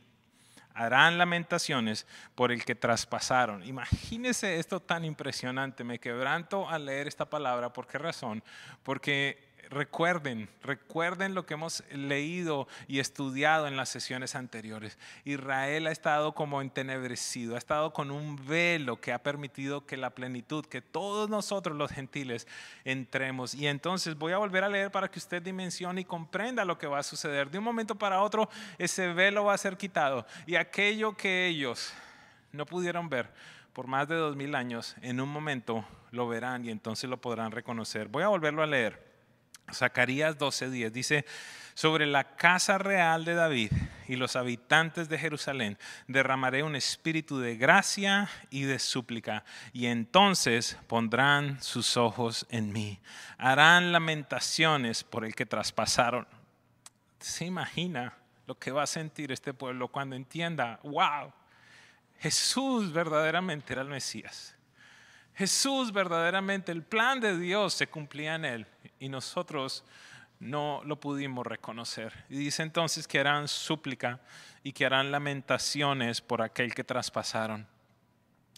[0.73, 3.63] Harán lamentaciones por el que traspasaron.
[3.63, 5.85] Imagínese esto tan impresionante.
[5.85, 7.71] Me quebranto al leer esta palabra.
[7.71, 8.43] ¿Por qué razón?
[8.83, 14.97] Porque recuerden, recuerden lo que hemos leído y estudiado en las sesiones anteriores.
[15.23, 20.11] Israel ha estado como entenebrecido, ha estado con un velo que ha permitido que la
[20.11, 22.47] plenitud, que todos nosotros los gentiles
[22.83, 23.53] entremos.
[23.53, 26.87] Y entonces voy a volver a leer para que usted dimensione y comprenda lo que
[26.87, 27.49] va a suceder.
[27.49, 30.25] De un momento para otro, ese velo va a ser quitado.
[30.45, 31.93] Y aquello que ellos
[32.51, 33.29] no pudieron ver
[33.75, 37.51] por más de dos mil años, en un momento lo verán y entonces lo podrán
[37.51, 38.07] reconocer.
[38.07, 39.04] Voy a volverlo a leer.
[39.71, 41.25] Zacarías 12:10 dice,
[41.75, 43.71] sobre la casa real de David
[44.07, 49.43] y los habitantes de Jerusalén derramaré un espíritu de gracia y de súplica,
[49.73, 52.99] y entonces pondrán sus ojos en mí.
[53.37, 56.25] Harán lamentaciones por el que traspasaron.
[57.19, 58.13] ¿Se imagina
[58.47, 61.33] lo que va a sentir este pueblo cuando entienda, wow,
[62.19, 64.54] Jesús verdaderamente era el Mesías?
[65.35, 68.67] Jesús verdaderamente, el plan de Dios se cumplía en él
[68.99, 69.83] y nosotros
[70.39, 72.13] no lo pudimos reconocer.
[72.29, 74.19] Y dice entonces que harán súplica
[74.63, 77.67] y que harán lamentaciones por aquel que traspasaron.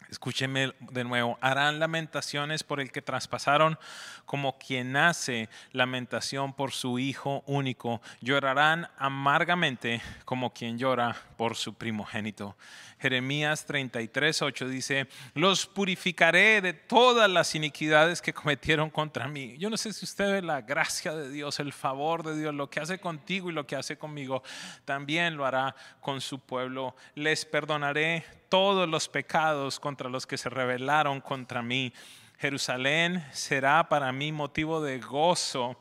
[0.10, 3.78] Escúcheme de nuevo, harán lamentaciones por el que traspasaron
[4.26, 8.02] como quien hace lamentación por su hijo único.
[8.22, 12.56] Llorarán amargamente como quien llora por su primogénito.
[13.00, 19.56] Jeremías 33, 8 dice, los purificaré de todas las iniquidades que cometieron contra mí.
[19.60, 22.70] Yo no sé si usted ve la gracia de Dios, el favor de Dios, lo
[22.70, 24.42] que hace contigo y lo que hace conmigo,
[24.86, 26.96] también lo hará con su pueblo.
[27.14, 31.94] Les perdonaré todos los pecados contra los que se rebelaron contra mí.
[32.40, 35.76] Jerusalén será para mí motivo de gozo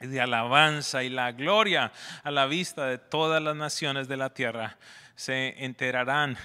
[0.00, 1.92] de alabanza y la gloria
[2.22, 4.76] a la vista de todas las naciones de la tierra
[5.14, 6.36] se enterarán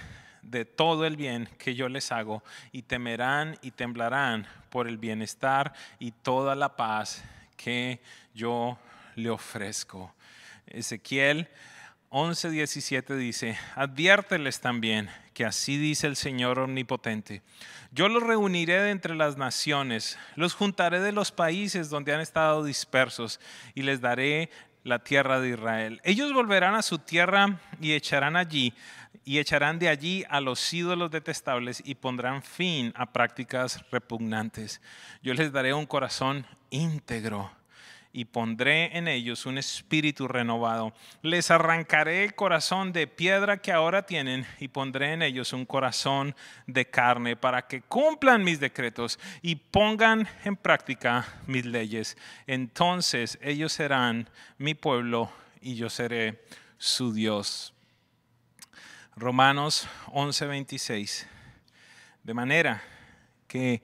[0.42, 2.42] de todo el bien que yo les hago
[2.72, 7.22] y temerán y temblarán por el bienestar y toda la paz
[7.56, 8.00] que
[8.34, 8.78] yo
[9.16, 10.14] le ofrezco.
[10.66, 11.48] Ezequiel
[12.10, 17.42] 11:17 dice, adviérteles también que así dice el Señor omnipotente,
[17.92, 22.64] yo los reuniré de entre las naciones, los juntaré de los países donde han estado
[22.64, 23.38] dispersos
[23.76, 24.50] y les daré
[24.82, 26.00] la tierra de Israel.
[26.02, 28.74] Ellos volverán a su tierra y echarán allí
[29.24, 34.80] y echarán de allí a los ídolos detestables y pondrán fin a prácticas repugnantes.
[35.22, 37.52] Yo les daré un corazón íntegro
[38.12, 40.92] y pondré en ellos un espíritu renovado.
[41.22, 46.34] Les arrancaré el corazón de piedra que ahora tienen y pondré en ellos un corazón
[46.66, 52.16] de carne para que cumplan mis decretos y pongan en práctica mis leyes.
[52.46, 55.30] Entonces ellos serán mi pueblo
[55.60, 56.42] y yo seré
[56.78, 57.72] su Dios.
[59.14, 61.26] Romanos 11:26.
[62.22, 62.82] De manera
[63.46, 63.82] que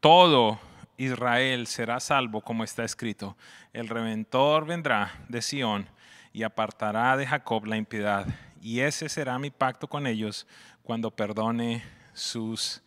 [0.00, 0.58] todo
[1.00, 3.34] Israel será salvo, como está escrito.
[3.72, 5.88] El reventor vendrá de Sión
[6.30, 8.26] y apartará de Jacob la impiedad.
[8.60, 10.46] Y ese será mi pacto con ellos
[10.82, 11.82] cuando perdone
[12.12, 12.82] sus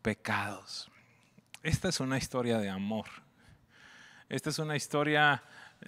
[0.00, 0.88] pecados.
[1.64, 3.06] Esta es una historia de amor.
[4.28, 5.42] Esta es una historia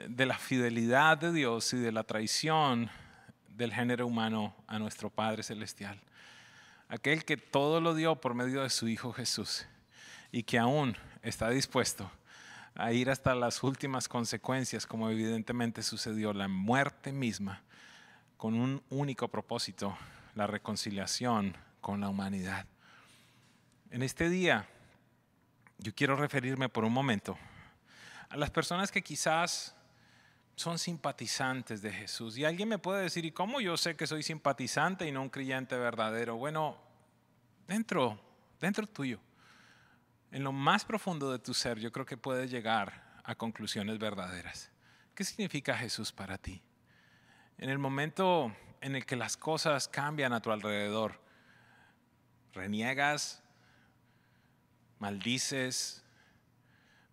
[0.08, 2.90] de la fidelidad de Dios y de la traición
[3.46, 6.00] del género humano a nuestro Padre Celestial.
[6.88, 9.64] Aquel que todo lo dio por medio de su Hijo Jesús
[10.32, 10.96] y que aún
[11.28, 12.10] está dispuesto
[12.74, 17.62] a ir hasta las últimas consecuencias, como evidentemente sucedió, la muerte misma,
[18.36, 19.96] con un único propósito,
[20.34, 22.66] la reconciliación con la humanidad.
[23.90, 24.68] En este día,
[25.78, 27.36] yo quiero referirme por un momento
[28.28, 29.74] a las personas que quizás
[30.54, 32.36] son simpatizantes de Jesús.
[32.36, 35.30] Y alguien me puede decir, ¿y cómo yo sé que soy simpatizante y no un
[35.30, 36.36] creyente verdadero?
[36.36, 36.76] Bueno,
[37.66, 38.20] dentro,
[38.60, 39.20] dentro tuyo
[40.30, 44.70] en lo más profundo de tu ser, yo creo que puedes llegar a conclusiones verdaderas.
[45.14, 46.62] ¿Qué significa Jesús para ti?
[47.56, 51.20] En el momento en el que las cosas cambian a tu alrededor,
[52.52, 53.42] reniegas,
[54.98, 56.04] maldices,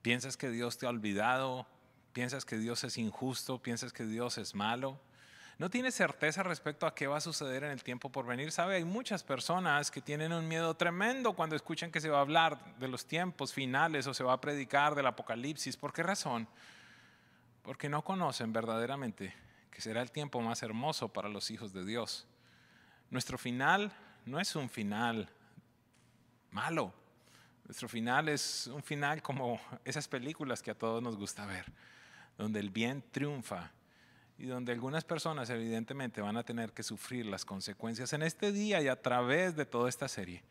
[0.01, 1.67] piensas que Dios te ha olvidado,
[2.13, 4.99] piensas que Dios es injusto, piensas que Dios es malo,
[5.57, 8.51] no tiene certeza respecto a qué va a suceder en el tiempo por venir.
[8.51, 12.21] Sabe, hay muchas personas que tienen un miedo tremendo cuando escuchan que se va a
[12.21, 15.77] hablar de los tiempos finales o se va a predicar del apocalipsis.
[15.77, 16.47] ¿Por qué razón?
[17.61, 19.33] Porque no conocen verdaderamente
[19.71, 22.27] que será el tiempo más hermoso para los hijos de Dios.
[23.09, 23.93] Nuestro final
[24.25, 25.29] no es un final
[26.51, 26.93] malo.
[27.63, 31.65] Nuestro final es un final como esas películas que a todos nos gusta ver
[32.37, 33.71] donde el bien triunfa
[34.37, 38.81] y donde algunas personas evidentemente van a tener que sufrir las consecuencias en este día
[38.81, 40.43] y a través de toda esta serie.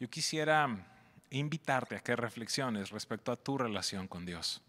[0.00, 0.86] Yo quisiera
[1.30, 4.62] invitarte a que reflexiones respecto a tu relación con Dios.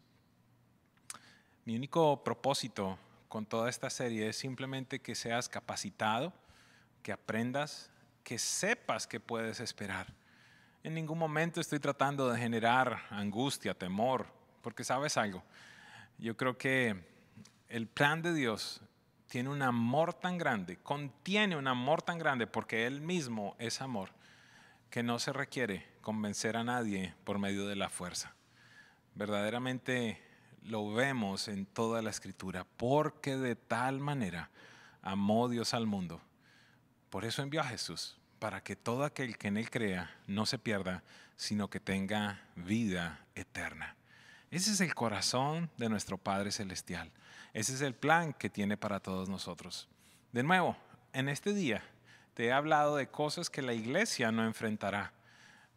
[1.65, 2.97] Mi único propósito
[3.29, 6.33] con toda esta serie es simplemente que seas capacitado,
[7.03, 7.89] que aprendas,
[8.23, 10.13] que sepas que puedes esperar.
[10.83, 14.27] En ningún momento estoy tratando de generar angustia, temor,
[14.61, 15.43] porque sabes algo,
[16.17, 17.16] yo creo que
[17.69, 18.81] el plan de Dios
[19.27, 24.11] tiene un amor tan grande, contiene un amor tan grande, porque Él mismo es amor,
[24.89, 28.33] que no se requiere convencer a nadie por medio de la fuerza.
[29.15, 30.21] Verdaderamente
[30.63, 34.49] lo vemos en toda la escritura, porque de tal manera
[35.01, 36.21] amó Dios al mundo.
[37.09, 40.59] Por eso envió a Jesús, para que todo aquel que en Él crea no se
[40.59, 41.03] pierda,
[41.35, 43.95] sino que tenga vida eterna.
[44.49, 47.11] Ese es el corazón de nuestro Padre Celestial.
[47.53, 49.89] Ese es el plan que tiene para todos nosotros.
[50.31, 50.77] De nuevo,
[51.13, 51.83] en este día
[52.33, 55.11] te he hablado de cosas que la iglesia no enfrentará,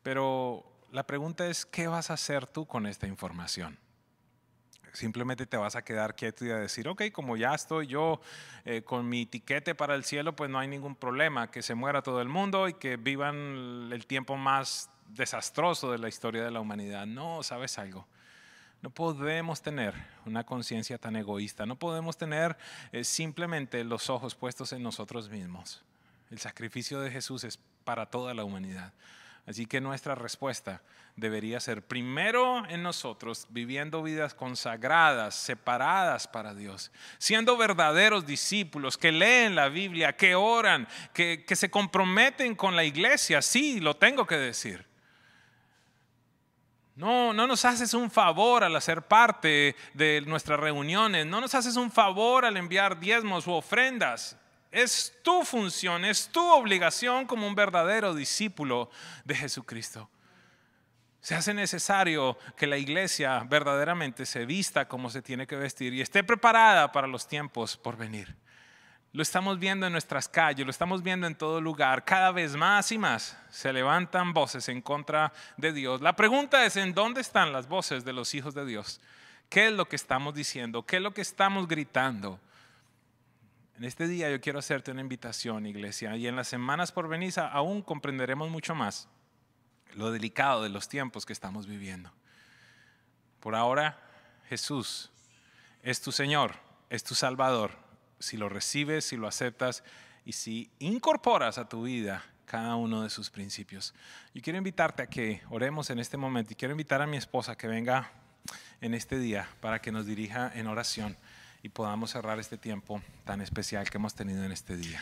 [0.02, 3.78] pero la pregunta es, ¿qué vas a hacer tú con esta información?
[4.92, 8.20] Simplemente te vas a quedar quieto y a decir, ok, como ya estoy yo
[8.64, 12.02] eh, con mi tiquete para el cielo, pues no hay ningún problema, que se muera
[12.02, 16.60] todo el mundo y que vivan el tiempo más desastroso de la historia de la
[16.60, 17.06] humanidad.
[17.06, 18.06] No, ¿sabes algo?
[18.82, 22.56] No podemos tener una conciencia tan egoísta, no podemos tener
[22.92, 25.82] eh, simplemente los ojos puestos en nosotros mismos.
[26.30, 28.92] El sacrificio de Jesús es para toda la humanidad.
[29.46, 30.82] Así que nuestra respuesta
[31.16, 39.12] debería ser primero en nosotros, viviendo vidas consagradas, separadas para Dios, siendo verdaderos discípulos que
[39.12, 43.42] leen la Biblia, que oran, que, que se comprometen con la iglesia.
[43.42, 44.89] Sí, lo tengo que decir.
[47.00, 51.76] No, no nos haces un favor al hacer parte de nuestras reuniones, no nos haces
[51.76, 54.36] un favor al enviar diezmos u ofrendas.
[54.70, 58.90] Es tu función, es tu obligación como un verdadero discípulo
[59.24, 60.10] de Jesucristo.
[61.22, 66.02] Se hace necesario que la iglesia verdaderamente se vista como se tiene que vestir y
[66.02, 68.36] esté preparada para los tiempos por venir.
[69.12, 72.04] Lo estamos viendo en nuestras calles, lo estamos viendo en todo lugar.
[72.04, 76.00] Cada vez más y más se levantan voces en contra de Dios.
[76.00, 79.00] La pregunta es, ¿en dónde están las voces de los hijos de Dios?
[79.48, 80.86] ¿Qué es lo que estamos diciendo?
[80.86, 82.38] ¿Qué es lo que estamos gritando?
[83.76, 87.32] En este día yo quiero hacerte una invitación, iglesia, y en las semanas por venir
[87.40, 89.08] aún comprenderemos mucho más
[89.94, 92.12] lo delicado de los tiempos que estamos viviendo.
[93.40, 93.98] Por ahora,
[94.48, 95.10] Jesús
[95.82, 96.54] es tu Señor,
[96.90, 97.89] es tu Salvador.
[98.20, 99.82] Si lo recibes, si lo aceptas
[100.24, 103.94] y si incorporas a tu vida cada uno de sus principios.
[104.34, 107.56] Yo quiero invitarte a que oremos en este momento y quiero invitar a mi esposa
[107.56, 108.10] que venga
[108.80, 111.16] en este día para que nos dirija en oración
[111.62, 115.00] y podamos cerrar este tiempo tan especial que hemos tenido en este día.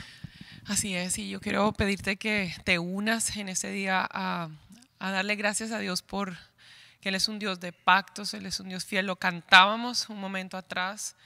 [0.67, 4.51] Así es, y yo quiero pedirte que te unas en este día a,
[4.99, 6.37] a darle gracias a Dios por
[7.01, 9.07] que Él es un Dios de pactos, Él es un Dios fiel.
[9.07, 11.17] Lo cantábamos un momento atrás.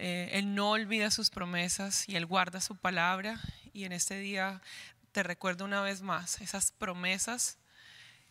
[0.00, 3.40] Eh, él no olvida sus promesas y Él guarda su palabra.
[3.72, 4.62] Y en este día
[5.12, 7.58] te recuerdo una vez más esas promesas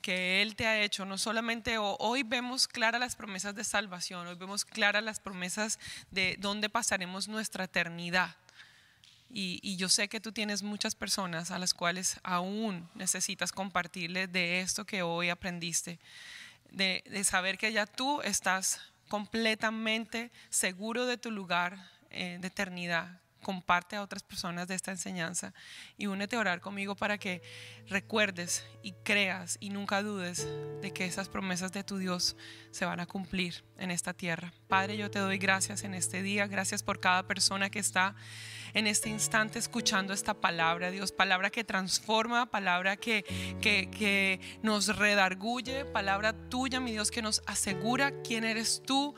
[0.02, 1.06] que Él te ha hecho.
[1.06, 5.78] No solamente hoy vemos claras las promesas de salvación, hoy vemos claras las promesas
[6.10, 8.38] de dónde pasaremos nuestra eternidad.
[9.30, 14.62] Y, yo sé que tú tienes muchas personas a las cuales aún necesitas compartirles de
[14.62, 16.00] esto que hoy aprendiste,
[16.72, 21.78] de, saber que ya tú estás completamente seguro de tu lugar
[22.10, 25.54] eh, de eternidad, comparte a otras personas de esta enseñanza
[25.96, 27.42] y únete a orar conmigo para que
[27.88, 30.46] recuerdes y creas y nunca dudes
[30.82, 32.36] de que esas promesas de tu Dios
[32.72, 34.52] se van a cumplir en esta tierra.
[34.68, 38.16] Padre, yo te doy gracias en este día, gracias por cada persona que está
[38.74, 43.24] en este instante escuchando esta palabra, Dios, palabra que transforma, palabra que,
[43.62, 49.16] que, que nos redarguye, palabra tuya, mi Dios, que nos asegura quién eres tú,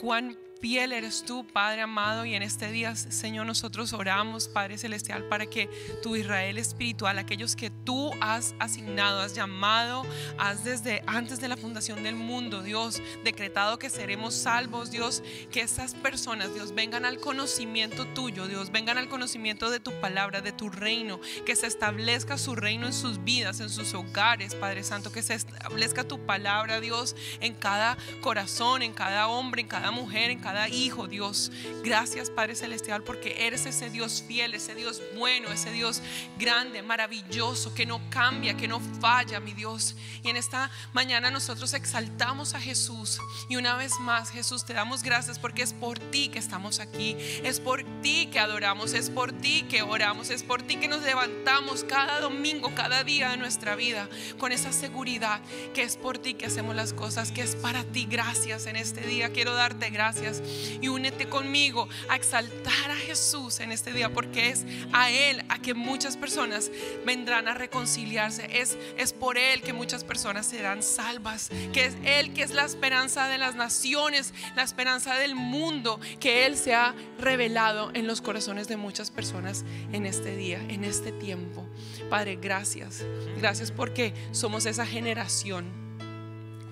[0.00, 5.24] cuán fiel eres tú, Padre amado, y en este día, Señor, nosotros oramos, Padre Celestial,
[5.28, 5.68] para que
[6.02, 10.04] tu Israel espiritual, aquellos que tú has asignado, has llamado,
[10.38, 15.60] has desde antes de la fundación del mundo, Dios, decretado que seremos salvos, Dios, que
[15.60, 20.52] esas personas, Dios, vengan al conocimiento tuyo, Dios, vengan al conocimiento de tu palabra, de
[20.52, 25.12] tu reino, que se establezca su reino en sus vidas, en sus hogares, Padre Santo,
[25.12, 30.30] que se establezca tu palabra, Dios, en cada corazón, en cada hombre, en cada mujer,
[30.30, 31.50] en cada hijo, Dios.
[31.82, 36.00] Gracias, Padre Celestial, porque eres ese Dios fiel, ese Dios bueno, ese Dios
[36.38, 39.96] grande, maravilloso, que no cambia, que no falla, mi Dios.
[40.22, 43.18] Y en esta mañana nosotros exaltamos a Jesús.
[43.48, 47.16] Y una vez más, Jesús, te damos gracias porque es por ti que estamos aquí.
[47.42, 51.02] Es por ti que adoramos, es por ti que oramos, es por ti que nos
[51.02, 55.40] levantamos cada domingo, cada día de nuestra vida con esa seguridad
[55.74, 58.06] que es por ti que hacemos las cosas, que es para ti.
[58.08, 59.32] Gracias en este día.
[59.32, 60.35] Quiero darte gracias
[60.80, 65.58] y únete conmigo a exaltar a Jesús en este día porque es a Él a
[65.58, 66.70] que muchas personas
[67.04, 68.60] vendrán a reconciliarse.
[68.60, 72.64] Es, es por Él que muchas personas serán salvas, que es Él que es la
[72.64, 78.20] esperanza de las naciones, la esperanza del mundo, que Él se ha revelado en los
[78.20, 81.66] corazones de muchas personas en este día, en este tiempo.
[82.10, 83.04] Padre, gracias.
[83.38, 85.66] Gracias porque somos esa generación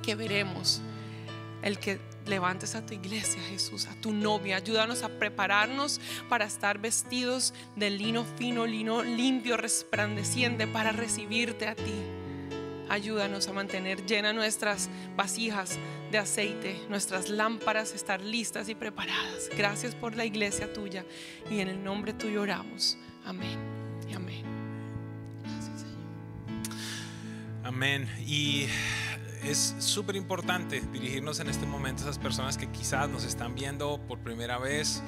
[0.02, 0.80] que veremos
[1.64, 4.56] el que levantes a tu iglesia, Jesús, a tu novia.
[4.56, 11.74] Ayúdanos a prepararnos para estar vestidos de lino fino, lino limpio, resplandeciente para recibirte a
[11.74, 12.02] ti.
[12.90, 15.78] Ayúdanos a mantener llenas nuestras vasijas
[16.12, 19.48] de aceite, nuestras lámparas estar listas y preparadas.
[19.56, 21.06] Gracias por la iglesia tuya
[21.50, 22.98] y en el nombre tuyo oramos.
[23.24, 23.58] Amén
[24.06, 24.44] y amén.
[25.42, 26.76] Gracias, Señor.
[27.64, 28.06] Amén.
[28.26, 28.66] Y
[29.44, 34.00] es súper importante dirigirnos en este momento a esas personas que quizás nos están viendo
[34.08, 35.02] por primera vez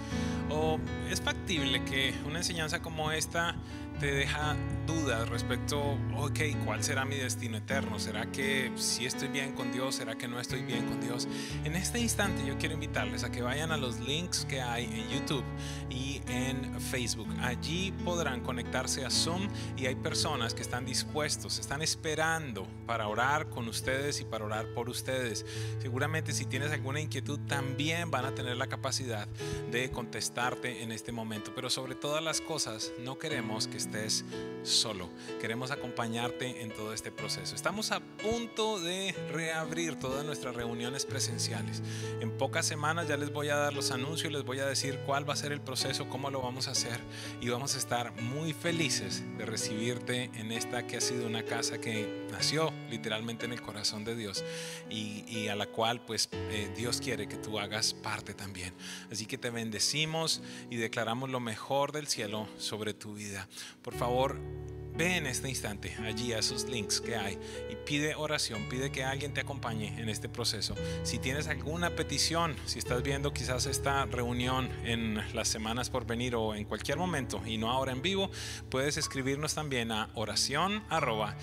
[0.51, 0.79] o
[1.11, 3.57] es factible que una enseñanza como esta
[3.99, 7.99] te deja dudas respecto, ok, ¿cuál será mi destino eterno?
[7.99, 9.97] ¿Será que si estoy bien con Dios?
[9.97, 11.27] ¿Será que no estoy bien con Dios?
[11.65, 15.09] En este instante yo quiero invitarles a que vayan a los links que hay en
[15.09, 15.45] YouTube
[15.91, 17.29] y en Facebook.
[17.41, 23.49] Allí podrán conectarse a Zoom y hay personas que están dispuestos, están esperando para orar
[23.49, 25.45] con ustedes y para orar por ustedes.
[25.79, 29.27] Seguramente si tienes alguna inquietud también van a tener la capacidad
[29.71, 31.53] de contestarte en este momento.
[31.55, 34.25] Pero sobre todas las cosas no queremos que estés
[34.67, 35.09] solo.
[35.41, 37.55] Queremos acompañarte en todo este proceso.
[37.55, 41.83] Estamos a punto de reabrir todas nuestras reuniones presenciales.
[42.21, 45.29] En pocas semanas ya les voy a dar los anuncios, les voy a decir cuál
[45.29, 47.01] va a ser el proceso, cómo lo vamos a hacer
[47.41, 51.81] y vamos a estar muy felices de recibirte en esta que ha sido una casa
[51.81, 54.45] que nació literalmente en el corazón de Dios
[54.91, 58.75] y, a la cual pues eh, Dios quiere que tú hagas parte también.
[59.13, 63.47] Así que te bendecimos y declaramos lo mejor del cielo sobre tu vida.
[63.83, 64.39] Por favor,
[64.97, 67.39] ve en este instante allí a esos links que hay
[67.71, 70.75] y pide oración, pide que alguien te acompañe en este proceso.
[71.03, 76.35] Si tienes alguna petición, si estás viendo quizás esta reunión en las semanas por venir
[76.35, 78.31] o en cualquier momento y no ahora en vivo,
[78.71, 81.37] puedes escribirnos también a oración arroba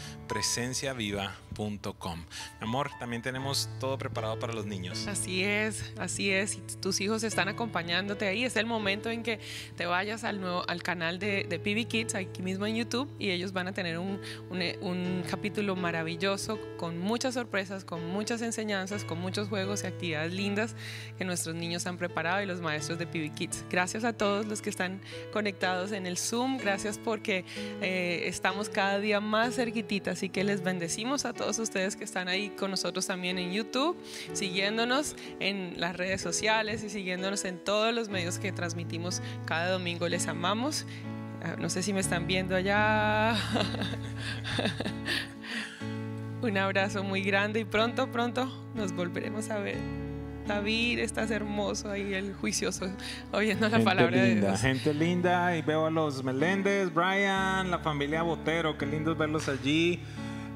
[1.53, 2.25] presenciaviva.com.
[2.59, 5.07] Amor, también tenemos todo preparado para los niños.
[5.07, 6.59] Así es, así es.
[6.79, 8.43] Tus hijos están acompañándote ahí.
[8.43, 9.39] Es el momento en que
[9.75, 13.31] te vayas al, nuevo, al canal de, de PB Kids, aquí mismo en YouTube, y
[13.31, 19.03] ellos van a tener un, un, un capítulo maravilloso con muchas sorpresas, con muchas enseñanzas,
[19.03, 20.75] con muchos juegos y actividades lindas
[21.17, 23.65] que nuestros niños han preparado y los maestros de PB Kids.
[23.69, 25.01] Gracias a todos los que están
[25.31, 26.57] conectados en el Zoom.
[26.57, 27.45] Gracias porque
[27.81, 30.17] eh, estamos cada día más cerquititas.
[30.17, 33.97] Así que les bendecimos a todos ustedes que están ahí con nosotros también en YouTube,
[34.33, 40.07] siguiéndonos en las redes sociales y siguiéndonos en todos los medios que transmitimos cada domingo.
[40.07, 40.85] Les amamos.
[41.59, 43.35] No sé si me están viendo allá.
[46.41, 49.77] Un abrazo muy grande y pronto, pronto nos volveremos a ver.
[50.47, 52.91] David, estás hermoso ahí, el juicioso,
[53.31, 54.61] oyendo la gente palabra linda, de Dios.
[54.61, 60.01] Gente linda, y veo a los Meléndez, Brian, la familia Botero, qué lindo verlos allí.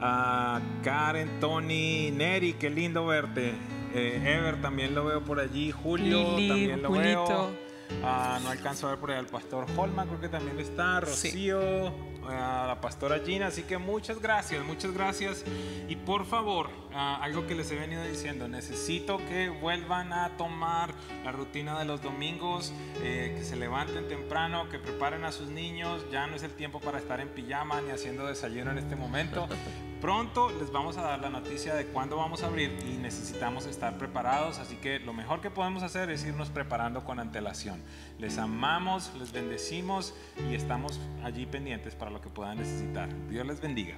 [0.02, 3.54] A Karen, Tony, Neri, qué lindo verte.
[3.94, 5.72] Eh, Ever también lo veo por allí.
[5.72, 7.28] Julio Lili, también lo Julito.
[7.28, 7.68] veo.
[8.04, 11.00] Ah, no alcanzo a ver por ahí al pastor Holman, creo que también está.
[11.00, 11.94] Rocío,
[12.30, 13.48] a la pastora Gina.
[13.48, 15.44] Así que muchas gracias, muchas gracias.
[15.88, 21.32] Y por favor, algo que les he venido diciendo, necesito que vuelvan a tomar la
[21.32, 26.06] rutina de los domingos, eh, que se levanten temprano, que preparen a sus niños.
[26.12, 29.48] Ya no es el tiempo para estar en pijama ni haciendo desayuno en este momento.
[30.02, 33.98] Pronto les vamos a dar la noticia de cuándo vamos a abrir y necesitamos estar
[33.98, 37.82] preparados, así que lo mejor que podemos hacer es irnos preparando con antelación.
[38.20, 40.14] Les amamos, les bendecimos
[40.48, 43.10] y estamos allí pendientes para lo que puedan necesitar.
[43.28, 43.96] Dios les bendiga.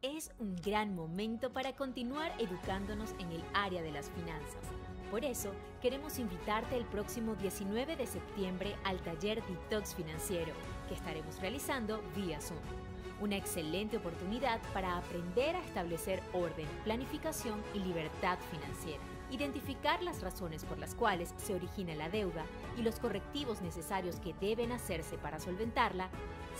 [0.00, 4.64] Es un gran momento para continuar educándonos en el área de las finanzas.
[5.10, 10.54] Por eso, queremos invitarte el próximo 19 de septiembre al taller Detox Financiero,
[10.88, 12.89] que estaremos realizando vía Zoom.
[13.20, 19.02] Una excelente oportunidad para aprender a establecer orden, planificación y libertad financiera.
[19.30, 22.44] identificar las razones por las cuales se origina la deuda
[22.76, 26.08] y los correctivos necesarios que deben hacerse para solventarla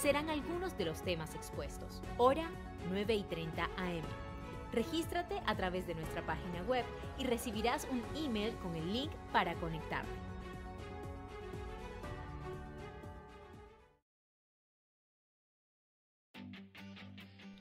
[0.00, 2.00] serán algunos de los temas expuestos.
[2.16, 2.48] Hora
[2.90, 4.02] 9 y 30 am.
[4.72, 6.84] Regístrate a través de nuestra página web
[7.18, 10.29] y recibirás un email con el link para conectarte.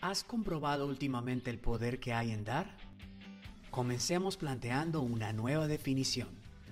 [0.01, 2.73] ¿Has comprobado últimamente el poder que hay en dar?
[3.69, 6.29] Comencemos planteando una nueva definición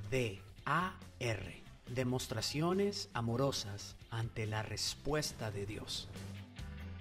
[0.09, 1.53] de AR,
[1.93, 6.07] demostraciones amorosas ante la respuesta de Dios.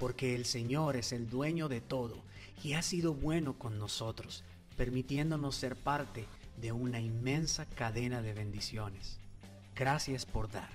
[0.01, 2.21] Porque el Señor es el dueño de todo
[2.65, 4.43] y ha sido bueno con nosotros,
[4.77, 9.21] permitiéndonos ser parte de una inmensa cadena de bendiciones.
[9.77, 10.71] Gracias por dar.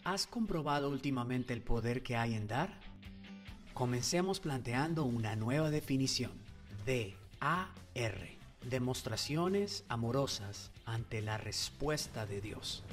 [0.04, 2.78] ¿Has comprobado últimamente el poder que hay en dar?
[3.74, 6.34] Comencemos planteando una nueva definición
[6.86, 8.28] de AR,
[8.70, 12.84] demostraciones amorosas ante la respuesta de Dios.